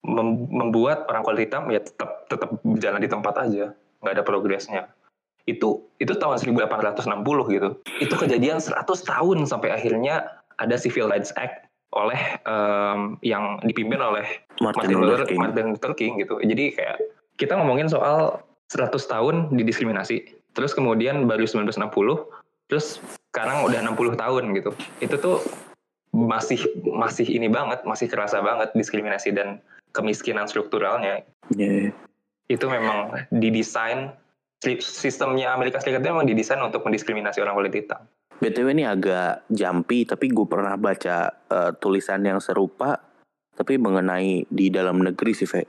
mem 0.06 0.46
membuat 0.52 1.08
orang 1.10 1.26
kulit 1.26 1.50
hitam 1.50 1.66
ya 1.72 1.82
tetap 1.82 2.30
tetap 2.30 2.54
berjalan 2.62 3.02
di 3.02 3.10
tempat 3.10 3.34
aja 3.42 3.74
nggak 4.04 4.14
ada 4.14 4.22
progresnya 4.22 4.82
itu 5.50 5.82
itu 5.98 6.12
tahun 6.14 6.38
1860 6.38 7.02
gitu 7.26 7.68
itu 7.98 8.14
kejadian 8.14 8.62
100 8.62 8.86
tahun 8.86 9.38
sampai 9.50 9.74
akhirnya 9.74 10.42
ada 10.62 10.78
Civil 10.78 11.10
Rights 11.10 11.34
Act 11.34 11.65
oleh 11.94 12.20
um, 12.44 13.16
yang 13.22 13.62
dipimpin 13.62 14.00
oleh 14.02 14.26
Martin, 14.58 14.96
Martin 14.96 14.96
Luther 14.98 15.24
King. 15.28 15.40
Martin 15.40 15.66
Luther 15.72 15.94
King 15.94 16.12
gitu. 16.18 16.36
Jadi 16.42 16.74
kayak 16.74 16.96
kita 17.38 17.54
ngomongin 17.56 17.86
soal 17.86 18.42
100 18.72 18.90
tahun 18.98 19.34
didiskriminasi. 19.54 20.26
Terus 20.56 20.72
kemudian 20.72 21.28
baru 21.28 21.44
1960, 21.44 21.86
terus 22.72 22.98
sekarang 23.30 23.68
udah 23.68 23.80
60 23.84 24.16
tahun 24.16 24.44
gitu. 24.56 24.70
Itu 25.04 25.16
tuh 25.20 25.36
masih 26.16 26.58
masih 26.88 27.28
ini 27.28 27.46
banget, 27.52 27.84
masih 27.84 28.08
kerasa 28.08 28.40
banget 28.40 28.72
diskriminasi 28.72 29.36
dan 29.36 29.60
kemiskinan 29.92 30.48
strukturalnya. 30.48 31.22
Yeah. 31.52 31.92
Itu 32.48 32.72
memang 32.72 33.28
didesain 33.30 34.16
sistemnya 34.80 35.52
Amerika 35.52 35.78
Serikat 35.78 36.02
itu 36.02 36.10
memang 36.10 36.26
didesain 36.26 36.58
untuk 36.64 36.82
mendiskriminasi 36.82 37.44
orang 37.44 37.54
kulit 37.60 37.76
hitam. 37.76 38.08
BTW 38.36 38.76
ini 38.76 38.84
agak 38.84 39.48
jampi, 39.48 40.04
tapi 40.04 40.28
gue 40.28 40.44
pernah 40.44 40.76
baca 40.76 41.32
uh, 41.48 41.72
tulisan 41.80 42.20
yang 42.20 42.36
serupa, 42.36 43.00
tapi 43.56 43.80
mengenai 43.80 44.44
di 44.48 44.66
dalam 44.68 45.00
negeri 45.00 45.32
sih, 45.32 45.48
Fe. 45.48 45.64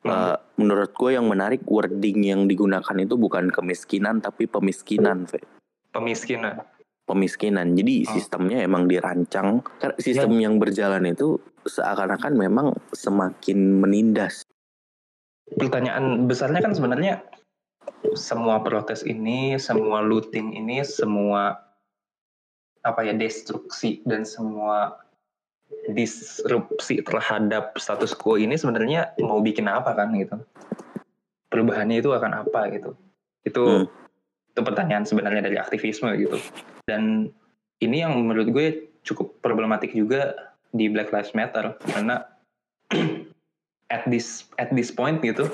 Hmm. 0.00 0.08
Uh, 0.08 0.36
menurut 0.56 0.96
gue 0.96 1.12
yang 1.12 1.28
menarik 1.28 1.60
wording 1.68 2.24
yang 2.24 2.48
digunakan 2.48 2.96
itu 2.96 3.20
bukan 3.20 3.52
kemiskinan, 3.52 4.24
tapi 4.24 4.48
pemiskinan, 4.48 5.28
Fe. 5.28 5.44
Pemiskinan. 5.92 6.64
Pemiskinan. 7.04 7.76
Jadi 7.76 8.02
hmm. 8.02 8.08
sistemnya 8.16 8.58
emang 8.64 8.88
dirancang, 8.88 9.60
sistem 10.00 10.40
ya. 10.40 10.48
yang 10.48 10.56
berjalan 10.56 11.04
itu 11.04 11.36
seakan-akan 11.68 12.32
memang 12.32 12.66
semakin 12.96 13.76
menindas. 13.76 14.42
Pertanyaan 15.46 16.26
besarnya 16.26 16.64
kan 16.64 16.74
sebenarnya 16.74 17.22
semua 18.16 18.64
protes 18.64 19.06
ini, 19.06 19.54
semua 19.60 20.02
looting 20.02 20.56
ini, 20.56 20.82
semua 20.82 21.65
apa 22.86 23.02
ya 23.02 23.12
destruksi 23.18 23.98
dan 24.06 24.22
semua 24.22 24.94
disrupsi 25.90 27.02
terhadap 27.02 27.74
status 27.74 28.14
quo 28.14 28.38
ini 28.38 28.54
sebenarnya 28.54 29.18
mau 29.18 29.42
bikin 29.42 29.66
apa 29.66 29.94
kan 29.98 30.14
gitu. 30.14 30.38
Perubahannya 31.50 31.98
itu 31.98 32.14
akan 32.14 32.46
apa 32.46 32.70
gitu. 32.70 32.94
Itu 33.42 33.64
hmm. 33.86 34.54
itu 34.54 34.60
pertanyaan 34.62 35.02
sebenarnya 35.02 35.50
dari 35.50 35.58
aktivisme 35.58 36.14
gitu. 36.14 36.38
Dan 36.86 37.34
ini 37.82 38.06
yang 38.06 38.14
menurut 38.22 38.50
gue 38.54 38.66
cukup 39.02 39.42
problematik 39.42 39.90
juga 39.90 40.34
di 40.70 40.86
Black 40.86 41.10
Lives 41.10 41.34
Matter 41.34 41.74
karena 41.90 42.22
at 43.94 44.06
this 44.06 44.46
at 44.58 44.70
this 44.74 44.90
point 44.90 45.22
gitu 45.22 45.50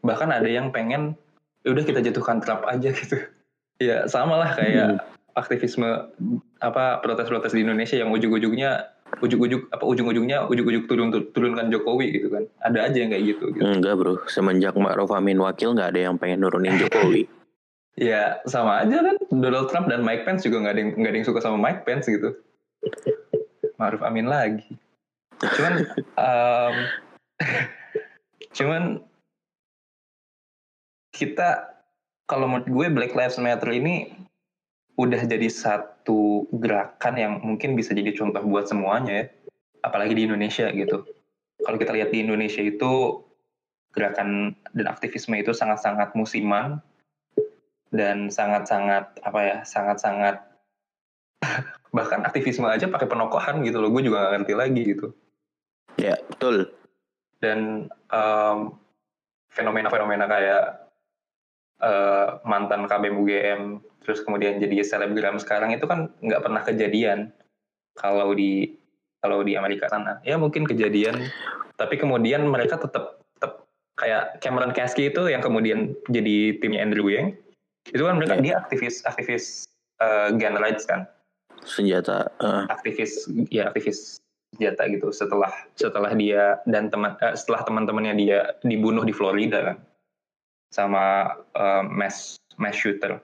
bahkan 0.00 0.32
ada 0.32 0.48
yang 0.48 0.72
pengen 0.72 1.16
ya 1.64 1.76
udah 1.76 1.84
kita 1.84 2.00
jatuhkan 2.00 2.40
Trump 2.40 2.64
aja 2.64 2.88
gitu. 3.04 3.20
Ya 3.80 4.04
sama 4.08 4.40
lah 4.40 4.56
kayak 4.56 5.00
hmm 5.00 5.09
aktivisme 5.34 6.10
apa 6.60 6.98
protes-protes 7.04 7.54
di 7.54 7.62
Indonesia 7.62 7.96
yang 7.98 8.10
ujung-ujungnya 8.10 8.90
ujuk-ujuk 9.18 9.66
apa 9.74 9.82
ujung-ujungnya 9.82 10.46
ujuk-ujuk 10.46 10.86
turun 10.86 11.10
turunkan 11.34 11.68
Jokowi 11.74 12.14
gitu 12.14 12.30
kan. 12.30 12.46
Ada 12.62 12.90
aja 12.90 12.98
yang 13.02 13.10
kayak 13.10 13.24
gitu, 13.36 13.44
gitu. 13.54 13.66
enggak 13.66 13.98
bro. 13.98 14.22
Semenjak 14.30 14.78
Ma'ruf 14.78 15.10
Amin 15.10 15.42
wakil 15.42 15.74
nggak 15.74 15.94
ada 15.96 16.00
yang 16.10 16.14
pengen 16.16 16.46
nurunin 16.46 16.78
Jokowi. 16.78 17.26
Ya 17.98 18.40
sama 18.48 18.80
aja 18.80 19.02
kan. 19.02 19.18
Donald 19.28 19.68
Trump 19.68 19.90
dan 19.90 20.00
Mike 20.00 20.24
Pence 20.24 20.46
juga 20.46 20.62
nggak 20.62 20.72
ada 20.72 20.80
yang 20.80 20.90
nggak 20.94 21.10
ada 21.10 21.18
yang 21.20 21.28
suka 21.28 21.42
sama 21.42 21.58
Mike 21.60 21.84
Pence 21.84 22.08
gitu. 22.08 22.32
Ma'ruf 23.76 24.00
Amin 24.00 24.24
lagi. 24.24 24.64
Cuman 25.36 25.84
um, 26.30 26.74
cuman 28.56 28.82
kita 31.12 31.76
kalau 32.30 32.46
menurut 32.46 32.68
gue 32.70 32.86
Black 32.94 33.12
Lives 33.12 33.36
Matter 33.42 33.68
ini 33.74 34.14
udah 35.00 35.24
jadi 35.24 35.48
satu 35.48 36.50
gerakan 36.52 37.14
yang 37.16 37.32
mungkin 37.40 37.74
bisa 37.74 37.96
jadi 37.96 38.12
contoh 38.12 38.44
buat 38.44 38.68
semuanya 38.68 39.24
ya. 39.24 39.26
Apalagi 39.80 40.12
di 40.12 40.28
Indonesia 40.28 40.68
gitu. 40.68 41.08
Kalau 41.64 41.76
kita 41.80 41.92
lihat 41.96 42.12
di 42.12 42.20
Indonesia 42.20 42.60
itu 42.60 43.24
gerakan 43.90 44.54
dan 44.76 44.86
aktivisme 44.86 45.34
itu 45.34 45.50
sangat-sangat 45.50 46.14
musiman 46.14 46.78
dan 47.90 48.30
sangat-sangat 48.30 49.18
apa 49.26 49.40
ya 49.42 49.56
sangat-sangat 49.66 50.38
bahkan 51.96 52.22
aktivisme 52.22 52.70
aja 52.70 52.86
pakai 52.86 53.10
penokohan 53.10 53.66
gitu 53.66 53.82
loh 53.82 53.90
gue 53.90 54.06
juga 54.06 54.30
gak 54.30 54.46
ngerti 54.46 54.54
lagi 54.54 54.82
gitu 54.94 55.06
ya 55.98 56.14
betul 56.30 56.70
dan 57.42 57.90
um, 58.14 58.78
fenomena-fenomena 59.50 60.30
kayak 60.30 60.64
uh, 61.82 62.38
mantan 62.46 62.86
KBM 62.86 63.16
UGM 63.18 63.62
terus 64.04 64.24
kemudian 64.24 64.58
jadi 64.58 64.80
selebgram 64.80 65.36
sekarang 65.36 65.76
itu 65.76 65.84
kan 65.84 66.08
nggak 66.24 66.42
pernah 66.42 66.62
kejadian 66.64 67.30
kalau 67.96 68.32
di 68.32 68.80
kalau 69.20 69.44
di 69.44 69.54
Amerika 69.54 69.88
sana 69.92 70.18
ya 70.24 70.40
mungkin 70.40 70.64
kejadian 70.64 71.28
tapi 71.76 72.00
kemudian 72.00 72.48
mereka 72.48 72.80
tetap 72.80 73.20
tetap 73.36 73.68
kayak 74.00 74.40
Cameron 74.40 74.72
Kasky 74.72 75.12
itu 75.12 75.28
yang 75.28 75.44
kemudian 75.44 75.92
jadi 76.08 76.56
timnya 76.60 76.84
Andrew 76.84 77.08
Yang 77.08 77.36
itu 77.88 78.02
kan 78.04 78.16
mereka 78.20 78.36
yeah. 78.40 78.44
dia 78.44 78.54
aktivis 78.60 79.04
aktivis 79.08 79.44
uh, 80.00 80.32
gun 80.36 80.56
rights 80.60 80.84
kan 80.84 81.08
senjata 81.64 82.28
uh. 82.40 82.64
aktivis 82.72 83.28
ya 83.52 83.68
aktivis 83.68 84.20
senjata 84.56 84.88
gitu 84.88 85.08
setelah 85.12 85.52
setelah 85.76 86.12
dia 86.16 86.60
dan 86.68 86.88
teman 86.88 87.16
uh, 87.20 87.36
setelah 87.36 87.64
teman-temannya 87.64 88.14
dia 88.16 88.38
dibunuh 88.64 89.04
di 89.04 89.12
Florida 89.12 89.72
kan 89.72 89.76
sama 90.72 91.36
uh, 91.56 91.84
mass 91.84 92.40
mass 92.56 92.76
shooter 92.76 93.20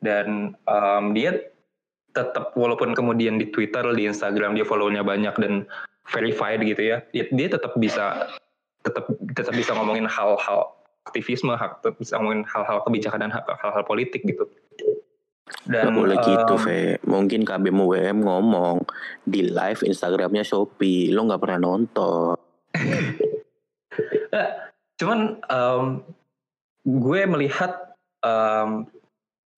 dan 0.00 0.58
um, 0.68 1.16
dia 1.16 1.40
tetap 2.16 2.56
walaupun 2.56 2.96
kemudian 2.96 3.36
di 3.36 3.52
Twitter 3.52 3.84
di 3.92 4.08
Instagram 4.08 4.56
dia 4.56 4.64
follow-nya 4.64 5.04
banyak 5.04 5.36
dan 5.36 5.68
verified 6.08 6.64
gitu 6.64 6.96
ya 6.96 7.04
dia, 7.12 7.28
dia 7.28 7.48
tetap 7.52 7.76
bisa 7.76 8.32
tetap 8.80 9.04
tetap 9.36 9.52
bisa 9.52 9.76
ngomongin 9.76 10.08
hal-hal 10.08 10.72
aktivisme 11.04 11.52
hak 11.52 11.84
bisa 12.00 12.16
ngomongin 12.16 12.42
hal-hal 12.48 12.80
kebijakan 12.88 13.28
dan 13.28 13.32
hal-hal 13.36 13.84
politik 13.84 14.24
gitu 14.24 14.48
dan, 15.66 15.90
Gak 15.90 15.98
boleh 15.98 16.18
um, 16.18 16.26
gitu, 16.26 16.54
Ve. 16.62 16.98
Mungkin 17.06 17.46
KBM 17.46 17.78
UWM 17.78 18.18
ngomong 18.22 18.82
di 19.22 19.46
live 19.46 19.82
Instagramnya 19.86 20.42
Shopee, 20.42 21.14
lo 21.14 21.26
nggak 21.26 21.42
pernah 21.42 21.58
nonton. 21.62 22.34
nah, 24.34 24.48
cuman 24.98 25.38
um, 25.46 26.02
gue 26.82 27.20
melihat 27.30 27.94
um, 28.26 28.90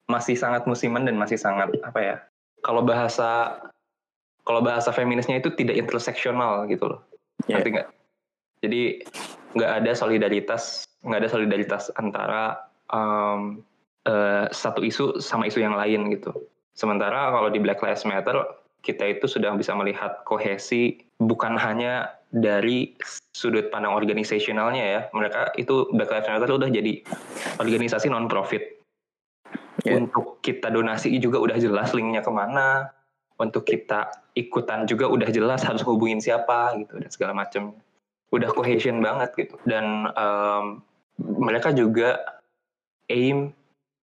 masih 0.08 0.34
sangat 0.34 0.64
musiman 0.64 1.04
dan 1.04 1.14
masih 1.14 1.36
sangat 1.36 1.68
apa 1.84 2.00
ya? 2.00 2.16
Kalau 2.64 2.82
bahasa 2.82 3.60
kalau 4.48 4.64
bahasa 4.64 4.88
feminisnya 4.90 5.44
itu 5.44 5.52
tidak 5.52 5.76
interseksional 5.76 6.64
gitu 6.72 6.88
loh. 6.88 7.00
Yeah. 7.44 7.60
Ngerti 7.60 7.68
nggak? 7.76 7.88
Jadi 8.64 8.82
nggak 9.54 9.70
ada 9.84 9.92
solidaritas, 9.92 10.88
nggak 11.04 11.20
ada 11.22 11.30
solidaritas 11.30 11.92
antara 12.00 12.56
um, 12.88 13.60
uh, 14.08 14.48
satu 14.48 14.80
isu 14.80 15.20
sama 15.20 15.46
isu 15.46 15.60
yang 15.60 15.76
lain 15.76 16.08
gitu. 16.10 16.32
Sementara 16.72 17.28
kalau 17.28 17.52
di 17.52 17.60
Black 17.60 17.84
Lives 17.84 18.08
Matter 18.08 18.40
kita 18.80 19.04
itu 19.04 19.28
sudah 19.28 19.52
bisa 19.58 19.74
melihat 19.76 20.22
kohesi 20.24 21.02
bukan 21.20 21.58
hanya 21.58 22.14
dari 22.30 22.94
sudut 23.36 23.68
pandang 23.68 23.92
organisasionalnya 23.92 24.84
ya. 24.84 25.00
Mereka 25.12 25.60
itu 25.60 25.92
Black 25.92 26.08
Lives 26.08 26.28
Matter 26.32 26.48
udah 26.48 26.70
jadi 26.72 27.04
organisasi 27.60 28.08
non 28.08 28.32
profit. 28.32 28.77
Yeah. 29.88 30.04
Untuk 30.04 30.44
kita 30.44 30.68
donasi 30.68 31.16
juga 31.16 31.40
udah 31.40 31.56
jelas 31.56 31.96
linknya 31.96 32.20
ke 32.20 32.28
mana. 32.28 32.92
Untuk 33.38 33.64
kita 33.64 34.10
ikutan 34.36 34.84
juga 34.84 35.08
udah 35.08 35.30
jelas 35.32 35.64
harus 35.64 35.80
hubungin 35.86 36.20
siapa 36.20 36.76
gitu 36.76 37.00
dan 37.00 37.10
segala 37.10 37.32
macam. 37.32 37.72
Udah 38.28 38.52
cohesion 38.52 39.00
banget 39.00 39.32
gitu. 39.40 39.56
Dan 39.64 40.10
um, 40.12 40.84
mereka 41.18 41.72
juga 41.72 42.18
aim 43.08 43.56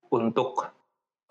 untuk 0.09 0.71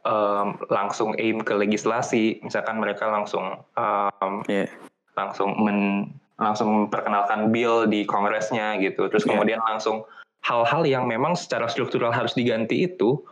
um, 0.04 0.60
langsung 0.68 1.16
aim 1.18 1.40
ke 1.42 1.56
legislasi, 1.56 2.38
misalkan 2.44 2.78
mereka 2.78 3.08
langsung 3.08 3.64
um, 3.74 4.34
yeah. 4.46 4.68
langsung 5.16 5.56
men 5.58 6.12
langsung 6.34 6.86
memperkenalkan 6.86 7.54
bill 7.54 7.86
di 7.86 8.02
kongresnya 8.02 8.74
gitu, 8.82 9.06
terus 9.06 9.22
yeah. 9.22 9.38
kemudian 9.38 9.60
langsung 9.70 10.02
hal-hal 10.42 10.82
yang 10.82 11.06
memang 11.06 11.38
secara 11.38 11.70
struktural 11.70 12.10
harus 12.10 12.34
diganti 12.34 12.84
itu 12.90 13.22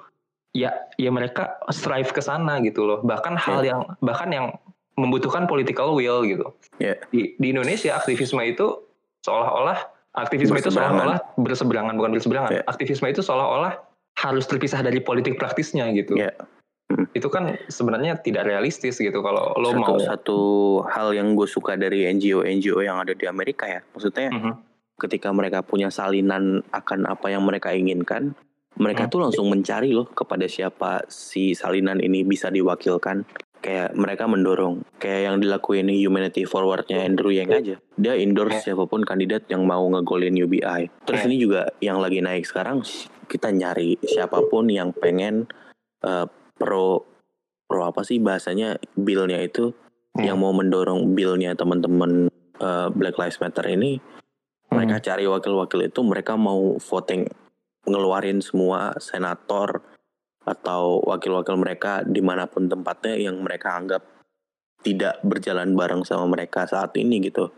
ya 0.52 0.70
ya 1.00 1.10
mereka 1.12 1.60
strive 1.72 2.12
ke 2.12 2.20
sana 2.20 2.60
gitu 2.60 2.84
loh, 2.84 3.00
bahkan 3.04 3.36
yeah. 3.36 3.44
hal 3.44 3.60
yang 3.64 3.80
bahkan 4.04 4.28
yang 4.28 4.46
membutuhkan 5.00 5.48
political 5.48 5.96
will 5.96 6.22
gitu. 6.28 6.52
Yeah. 6.76 7.00
Di, 7.08 7.36
di 7.40 7.46
Indonesia 7.52 7.96
aktivisme 7.96 8.40
itu 8.44 8.84
seolah-olah 9.24 9.78
aktivisme 10.12 10.60
itu 10.60 10.68
seolah-olah 10.68 11.40
berseberangan 11.40 11.96
bukan 11.96 12.12
berseberangan. 12.20 12.50
Yeah. 12.60 12.64
Aktivisme 12.68 13.08
itu 13.08 13.24
seolah-olah 13.24 13.80
harus 14.20 14.44
terpisah 14.44 14.84
dari 14.84 15.00
politik 15.00 15.40
praktisnya 15.40 15.88
gitu. 15.96 16.20
Yeah. 16.20 16.36
Hmm. 16.92 17.08
Itu 17.16 17.32
kan 17.32 17.56
sebenarnya 17.72 18.20
tidak 18.20 18.44
realistis 18.44 19.00
gitu 19.00 19.24
kalau 19.24 19.56
lo 19.56 19.72
satu, 19.72 19.80
mau 19.80 19.96
satu 19.96 20.40
hal 20.92 21.16
yang 21.16 21.32
gue 21.32 21.48
suka 21.48 21.80
dari 21.80 22.04
NGO 22.12 22.44
NGO 22.44 22.84
yang 22.84 23.00
ada 23.00 23.16
di 23.16 23.24
Amerika 23.24 23.64
ya, 23.64 23.80
maksudnya 23.96 24.28
mm 24.28 24.40
-hmm. 24.44 24.54
ketika 25.00 25.32
mereka 25.32 25.64
punya 25.64 25.88
salinan 25.88 26.60
akan 26.68 27.08
apa 27.08 27.32
yang 27.32 27.48
mereka 27.48 27.72
inginkan, 27.72 28.36
mereka 28.80 29.08
mm. 29.08 29.10
tuh 29.12 29.20
langsung 29.20 29.46
mencari 29.52 29.92
loh 29.92 30.08
kepada 30.08 30.48
siapa 30.48 31.04
si 31.10 31.52
salinan 31.52 32.00
ini 32.00 32.24
bisa 32.24 32.48
diwakilkan. 32.48 33.24
Kayak 33.62 33.94
mereka 33.94 34.26
mendorong, 34.26 34.82
kayak 34.98 35.20
yang 35.22 35.36
dilakuin 35.38 35.86
Humanity 35.86 36.42
Forwardnya 36.42 37.06
Andrew 37.06 37.30
Yang 37.30 37.50
aja. 37.62 37.76
Dia 37.94 38.18
endorse 38.18 38.58
yeah. 38.58 38.74
siapa 38.74 38.90
pun 38.90 39.06
kandidat 39.06 39.46
yang 39.46 39.62
mau 39.62 39.86
ngegolin 39.86 40.34
UBI. 40.34 40.90
Terus 41.06 41.20
yeah. 41.22 41.28
ini 41.30 41.36
juga 41.38 41.60
yang 41.78 42.02
lagi 42.02 42.18
naik 42.18 42.42
sekarang 42.42 42.82
kita 43.30 43.54
nyari 43.54 44.02
siapa 44.02 44.42
pun 44.50 44.66
yang 44.66 44.90
pengen 44.90 45.46
uh, 46.02 46.26
pro 46.58 47.06
pro 47.64 47.88
apa 47.88 48.04
sih 48.04 48.20
bahasanya 48.20 48.76
billnya 48.92 49.40
itu 49.40 49.72
hmm. 50.18 50.20
yang 50.20 50.36
mau 50.36 50.52
mendorong 50.52 51.16
billnya 51.16 51.56
teman-teman 51.56 52.28
uh, 52.60 52.92
Black 52.92 53.16
Lives 53.16 53.40
Matter 53.40 53.64
ini 53.72 53.96
hmm. 53.96 54.68
mereka 54.76 55.00
cari 55.00 55.24
wakil-wakil 55.24 55.88
itu 55.88 56.00
mereka 56.04 56.36
mau 56.36 56.76
voting 56.76 57.24
ngeluarin 57.86 58.38
semua 58.38 58.94
senator 59.02 59.82
atau 60.42 60.98
wakil-wakil 61.06 61.54
mereka 61.54 62.02
di 62.02 62.18
mana 62.18 62.50
pun 62.50 62.66
tempatnya 62.66 63.14
yang 63.14 63.38
mereka 63.42 63.78
anggap 63.78 64.02
tidak 64.82 65.22
berjalan 65.22 65.78
bareng 65.78 66.02
sama 66.02 66.26
mereka 66.26 66.66
saat 66.66 66.94
ini 66.98 67.22
gitu. 67.22 67.54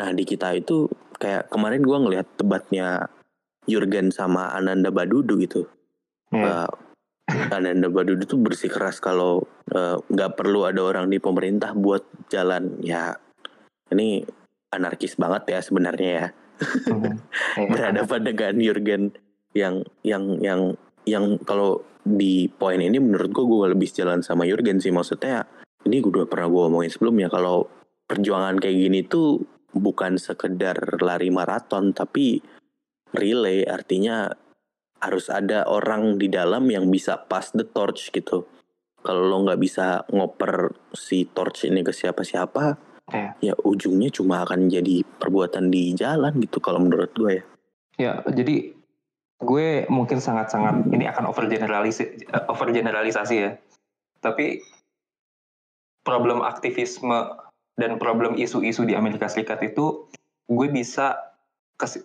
Nah 0.00 0.08
di 0.16 0.24
kita 0.24 0.56
itu 0.56 0.88
kayak 1.20 1.52
kemarin 1.52 1.84
gue 1.84 1.98
ngelihat 2.00 2.28
debatnya 2.40 3.12
Jurgen 3.68 4.08
sama 4.08 4.48
Ananda 4.56 4.88
Badudu 4.88 5.36
gitu. 5.36 5.68
Hmm. 6.32 6.40
Uh, 6.40 6.72
Ananda 7.52 7.92
Badudu 7.92 8.24
tuh 8.24 8.40
bersih 8.40 8.72
keras 8.72 8.98
kalau 8.98 9.46
eh, 9.70 9.94
nggak 9.94 10.30
uh, 10.30 10.34
perlu 10.34 10.66
ada 10.66 10.82
orang 10.82 11.06
di 11.06 11.22
pemerintah 11.22 11.76
buat 11.78 12.02
jalan 12.26 12.82
ya 12.82 13.14
ini 13.94 14.24
anarkis 14.74 15.14
banget 15.14 15.54
ya 15.54 15.58
sebenarnya 15.62 16.10
ya 16.10 16.26
hmm. 16.90 17.14
berhadapan 17.70 18.20
dengan 18.26 18.54
Jurgen 18.58 19.02
yang 19.56 19.82
yang 20.06 20.38
yang 20.40 20.60
yang 21.04 21.24
kalau 21.42 21.82
di 22.00 22.48
poin 22.48 22.80
ini 22.80 22.96
menurut 22.96 23.30
gue 23.30 23.44
gue 23.44 23.66
lebih 23.76 23.88
jalan 23.92 24.24
sama 24.24 24.48
Jurgen 24.48 24.80
sih 24.80 24.94
maksudnya 24.94 25.44
ini 25.84 26.00
gue 26.00 26.10
udah 26.12 26.28
pernah 26.28 26.48
gue 26.48 26.62
omongin 26.70 26.92
sebelumnya 26.92 27.28
kalau 27.28 27.68
perjuangan 28.08 28.56
kayak 28.56 28.76
gini 28.76 29.00
tuh 29.04 29.40
bukan 29.70 30.18
sekedar 30.18 30.98
lari 30.98 31.30
maraton 31.30 31.94
tapi 31.94 32.42
relay 33.14 33.66
artinya 33.66 34.30
harus 35.00 35.32
ada 35.32 35.64
orang 35.66 36.20
di 36.20 36.28
dalam 36.28 36.68
yang 36.68 36.86
bisa 36.92 37.16
pass 37.16 37.56
the 37.56 37.64
torch 37.64 38.12
gitu. 38.12 38.44
Kalau 39.00 39.24
lo 39.24 39.36
nggak 39.48 39.60
bisa 39.60 40.04
ngoper 40.12 40.76
si 40.92 41.24
torch 41.24 41.64
ini 41.64 41.80
ke 41.80 41.88
siapa-siapa, 41.88 42.76
yeah. 43.08 43.32
ya 43.40 43.54
ujungnya 43.64 44.12
cuma 44.12 44.44
akan 44.44 44.68
jadi 44.68 45.00
perbuatan 45.00 45.72
di 45.72 45.96
jalan 45.96 46.36
gitu 46.36 46.60
kalau 46.60 46.84
menurut 46.84 47.08
gue 47.16 47.32
ya. 47.40 47.44
Ya, 47.96 48.12
jadi 48.28 48.76
gue 49.40 49.88
mungkin 49.88 50.20
sangat-sangat 50.20 50.92
ini 50.92 51.08
akan 51.08 51.32
overgeneralisasi 51.32 52.28
overgeneralisasi 52.52 53.34
ya. 53.40 53.56
Tapi 54.20 54.60
problem 56.04 56.44
aktivisme 56.44 57.36
dan 57.80 57.96
problem 57.96 58.36
isu-isu 58.36 58.84
di 58.84 58.92
Amerika 58.92 59.28
Serikat 59.28 59.64
itu 59.64 60.04
gue 60.50 60.68
bisa 60.68 61.16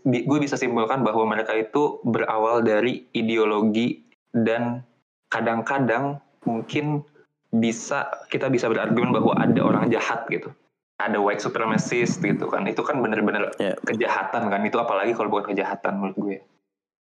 gue 0.07 0.39
bisa 0.39 0.55
simpulkan 0.55 1.03
bahwa 1.03 1.27
mereka 1.27 1.51
itu 1.51 1.99
berawal 2.07 2.63
dari 2.63 3.03
ideologi 3.11 3.99
dan 4.31 4.87
kadang-kadang 5.27 6.23
mungkin 6.47 7.03
bisa 7.51 8.07
kita 8.31 8.47
bisa 8.47 8.71
berargumen 8.71 9.11
bahwa 9.11 9.35
ada 9.35 9.59
orang 9.59 9.91
jahat 9.91 10.23
gitu 10.31 10.47
ada 10.95 11.19
white 11.19 11.43
supremacist 11.43 12.23
gitu 12.23 12.47
kan 12.47 12.63
itu 12.63 12.79
kan 12.79 13.03
bener-bener 13.03 13.51
yeah. 13.59 13.75
kejahatan 13.83 14.47
kan 14.47 14.63
itu 14.63 14.79
apalagi 14.79 15.11
kalau 15.11 15.27
bukan 15.27 15.51
kejahatan 15.51 15.99
menurut 15.99 16.17
gue 16.19 16.37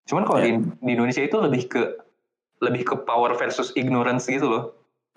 cuman 0.05 0.23
kalau 0.25 0.39
yeah. 0.41 0.61
di, 0.61 0.69
di 0.85 0.91
Indonesia 0.93 1.23
itu 1.25 1.37
lebih 1.41 1.63
ke 1.69 1.81
lebih 2.63 2.81
ke 2.87 2.95
power 3.03 3.35
versus 3.35 3.73
ignorance 3.75 4.29
gitu 4.29 4.47
loh 4.47 4.65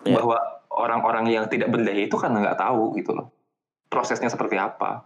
Iya. 0.07 0.15
bahwa 0.15 0.37
orang-orang 0.71 1.25
yang 1.27 1.45
tidak 1.51 1.75
berdaya 1.75 2.07
itu 2.07 2.15
karena 2.15 2.39
nggak 2.39 2.59
tahu 2.59 2.95
gitu 2.95 3.11
loh 3.11 3.35
prosesnya 3.89 4.29
seperti 4.29 4.55
apa. 4.55 5.03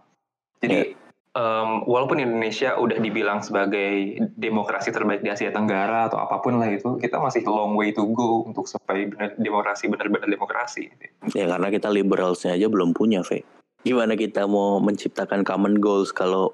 Jadi 0.60 0.92
em, 1.34 1.70
walaupun 1.88 2.20
Indonesia 2.20 2.76
udah 2.76 3.00
dibilang 3.00 3.40
sebagai 3.40 4.20
demokrasi 4.36 4.92
terbaik 4.92 5.24
di 5.24 5.32
Asia 5.32 5.50
Tenggara 5.50 6.12
atau 6.12 6.20
apa 6.20 6.38
pun 6.44 6.60
lah 6.60 6.68
itu, 6.68 7.00
kita 7.00 7.16
masih 7.16 7.42
long 7.48 7.74
way 7.74 7.96
to 7.96 8.04
go 8.12 8.44
untuk 8.44 8.68
sampai 8.68 9.08
benar 9.08 9.34
demokrasi 9.40 9.88
benar-benar 9.88 10.28
demokrasi. 10.28 10.92
Ya 11.32 11.48
karena 11.48 11.72
kita 11.72 11.88
liberalsnya 11.88 12.54
aja 12.54 12.68
belum 12.68 12.92
punya, 12.92 13.24
Ve. 13.24 13.42
Gimana 13.82 14.20
kita 14.20 14.44
mau 14.44 14.78
menciptakan 14.84 15.48
common 15.48 15.80
goals 15.80 16.12
kalau 16.12 16.52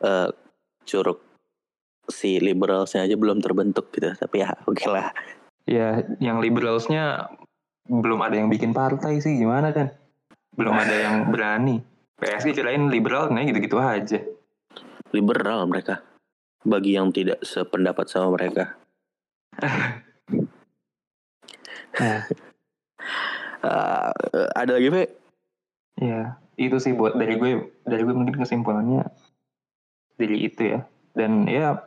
eh, 0.00 0.32
curug 0.88 1.20
si 2.08 2.42
liberalsnya 2.42 3.06
aja 3.06 3.14
belum 3.14 3.38
terbentuk 3.38 3.90
gitu. 3.94 4.14
Tapi 4.14 4.42
ya 4.42 4.50
oke 4.66 4.86
lah. 4.90 5.14
Ya, 5.68 6.02
yang 6.18 6.42
liberalsnya 6.42 7.30
belum 7.86 8.18
ada 8.22 8.34
yang 8.38 8.50
bikin 8.50 8.74
partai 8.74 9.22
sih 9.22 9.38
gimana 9.38 9.70
kan? 9.70 9.94
Belum 10.54 10.74
ada 10.74 10.94
yang 10.94 11.30
berani. 11.30 11.82
PSI 12.18 12.54
kirain 12.54 12.86
liberal, 12.86 13.34
nah 13.34 13.42
gitu-gitu 13.42 13.78
aja. 13.78 14.22
Liberal 15.10 15.66
mereka. 15.66 16.02
Bagi 16.62 16.94
yang 16.94 17.10
tidak 17.10 17.42
sependapat 17.42 18.06
sama 18.06 18.38
mereka. 18.38 18.78
Eh, 21.98 22.22
ada 24.60 24.72
lagi, 24.78 24.90
Ve? 24.90 25.04
ya 26.00 26.40
itu 26.56 26.76
sih 26.80 26.96
buat 26.96 27.14
dari 27.14 27.36
gue, 27.36 27.68
dari 27.84 28.02
gue 28.02 28.14
mungkin 28.16 28.36
kesimpulannya 28.38 29.06
jadi 30.20 30.36
itu 30.38 30.62
ya. 30.76 30.80
Dan 31.12 31.50
ya 31.50 31.82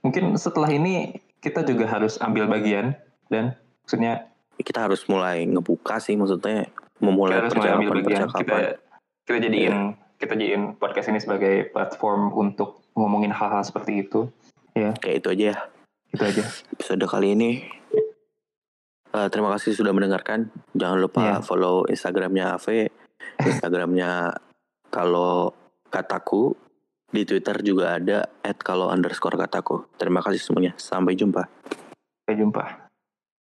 mungkin 0.00 0.34
setelah 0.34 0.68
ini 0.68 1.16
kita 1.38 1.62
juga 1.62 1.84
harus 1.86 2.16
ambil 2.18 2.46
bagian 2.46 2.96
dan 3.28 3.56
maksudnya 3.84 4.26
Kita 4.56 4.84
harus 4.84 5.08
mulai 5.08 5.48
ngebuka 5.48 5.96
sih 5.96 6.12
maksudnya 6.14 6.68
kita 6.68 7.00
memulai 7.00 7.40
harus 7.40 7.56
mulai 7.56 7.72
ambil 7.72 7.90
bagian. 7.96 8.28
Kita 8.28 8.28
percakapan-percakapan. 8.28 9.24
kita 9.24 9.38
jadiin 9.40 9.74
kita 10.20 10.32
jadiin 10.36 10.62
podcast 10.76 11.08
ini 11.08 11.18
sebagai 11.18 11.54
platform 11.70 12.28
untuk 12.30 12.84
ngomongin 12.92 13.32
hal-hal 13.32 13.64
seperti 13.64 14.04
itu. 14.04 14.28
Ya, 14.76 14.92
Kayak 14.94 15.16
itu 15.16 15.28
aja 15.32 15.44
ya. 15.48 15.56
itu 16.12 16.22
aja. 16.22 16.44
episode 16.70 17.04
kali 17.08 17.32
ini. 17.32 17.50
Eh, 19.10 19.28
terima 19.32 19.48
kasih 19.56 19.72
sudah 19.72 19.90
mendengarkan. 19.90 20.52
Jangan 20.72 20.98
lupa 21.00 21.22
Iya. 21.24 21.36
follow 21.40 21.88
Instagramnya 21.88 22.54
Ave, 22.54 22.92
Instagramnya 23.40 24.36
kalau 24.86 25.50
kataku. 25.88 26.52
Di 27.10 27.26
Twitter 27.26 27.58
juga 27.66 27.98
ada 27.98 28.30
@kalau 28.62 28.86
underscore 28.90 29.34
kataku. 29.34 29.90
Terima 29.98 30.22
kasih 30.22 30.38
semuanya. 30.38 30.78
Sampai 30.78 31.18
jumpa. 31.18 31.42
Sampai 32.22 32.34
jumpa. 32.38 32.89